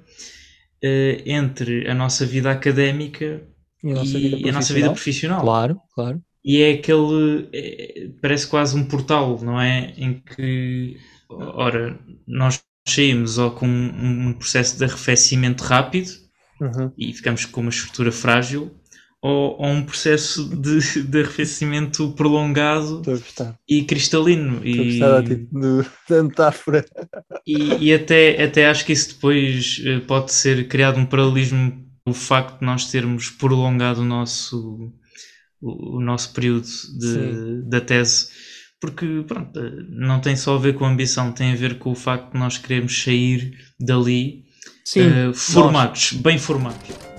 uh, 0.85 1.23
entre 1.25 1.89
a 1.89 1.95
nossa 1.95 2.27
vida 2.27 2.51
académica 2.51 3.43
e 3.83 3.93
a 3.93 3.95
nossa, 3.95 4.19
e 4.19 4.29
vida, 4.29 4.49
a 4.51 4.53
nossa 4.53 4.75
vida 4.75 4.91
profissional. 4.91 5.41
Claro, 5.41 5.81
claro 5.95 6.21
e 6.47 6.63
é 6.63 6.75
aquele. 6.75 7.49
É, 7.53 8.09
parece 8.23 8.47
quase 8.47 8.79
um 8.79 8.85
portal, 8.85 9.41
não 9.43 9.61
é? 9.61 9.93
Em 9.97 10.21
que, 10.21 10.97
ora, 11.29 11.99
nós 12.25 12.63
saímos 12.87 13.37
ou 13.37 13.51
com 13.51 13.67
um, 13.67 14.29
um 14.29 14.33
processo 14.33 14.79
de 14.79 14.85
arrefecimento 14.85 15.65
rápido 15.65 16.09
uhum. 16.61 16.93
e 16.97 17.13
ficamos 17.13 17.45
com 17.45 17.63
uma 17.63 17.71
estrutura 17.71 18.13
frágil, 18.13 18.73
ou, 19.21 19.61
ou 19.61 19.67
um 19.67 19.85
processo 19.85 20.49
de, 20.49 21.03
de 21.03 21.19
arrefecimento 21.19 22.13
prolongado 22.13 23.03
e 23.69 23.83
cristalino. 23.83 24.65
Estou 24.65 24.87
e, 24.87 25.03
a 25.03 25.23
tipo 25.25 25.61
de, 25.61 26.23
metáfora. 26.23 26.85
E, 27.45 27.87
e 27.87 27.93
até, 27.93 28.41
até 28.41 28.69
acho 28.69 28.87
que 28.87 28.93
isso 28.93 29.15
depois 29.15 29.83
eh, 29.85 29.99
pode 29.99 30.31
ser 30.31 30.69
criado 30.69 31.01
um 31.01 31.07
paralelismo 31.07 31.85
o 32.07 32.15
facto 32.15 32.61
de 32.61 32.67
nós 32.67 32.85
termos 32.89 33.31
prolongado 33.31 34.03
o 34.03 34.05
nosso 34.05 34.93
o, 35.61 35.99
o 35.99 36.01
nosso 36.01 36.33
período 36.33 36.67
de, 36.99 37.63
da 37.69 37.81
tese, 37.81 38.29
porque 38.81 39.25
pronto, 39.27 39.59
não 39.89 40.21
tem 40.21 40.37
só 40.37 40.55
a 40.55 40.59
ver 40.59 40.75
com 40.75 40.85
a 40.85 40.91
ambição, 40.91 41.33
tem 41.33 41.53
a 41.53 41.57
ver 41.57 41.79
com 41.79 41.91
o 41.91 41.95
facto 41.95 42.33
de 42.33 42.39
nós 42.39 42.59
queremos 42.59 43.03
sair 43.03 43.57
dali 43.81 44.45
Sim, 44.85 45.29
uh, 45.29 45.35
formados, 45.35 46.13
nós. 46.13 46.23
bem 46.23 46.39
formados. 46.39 47.16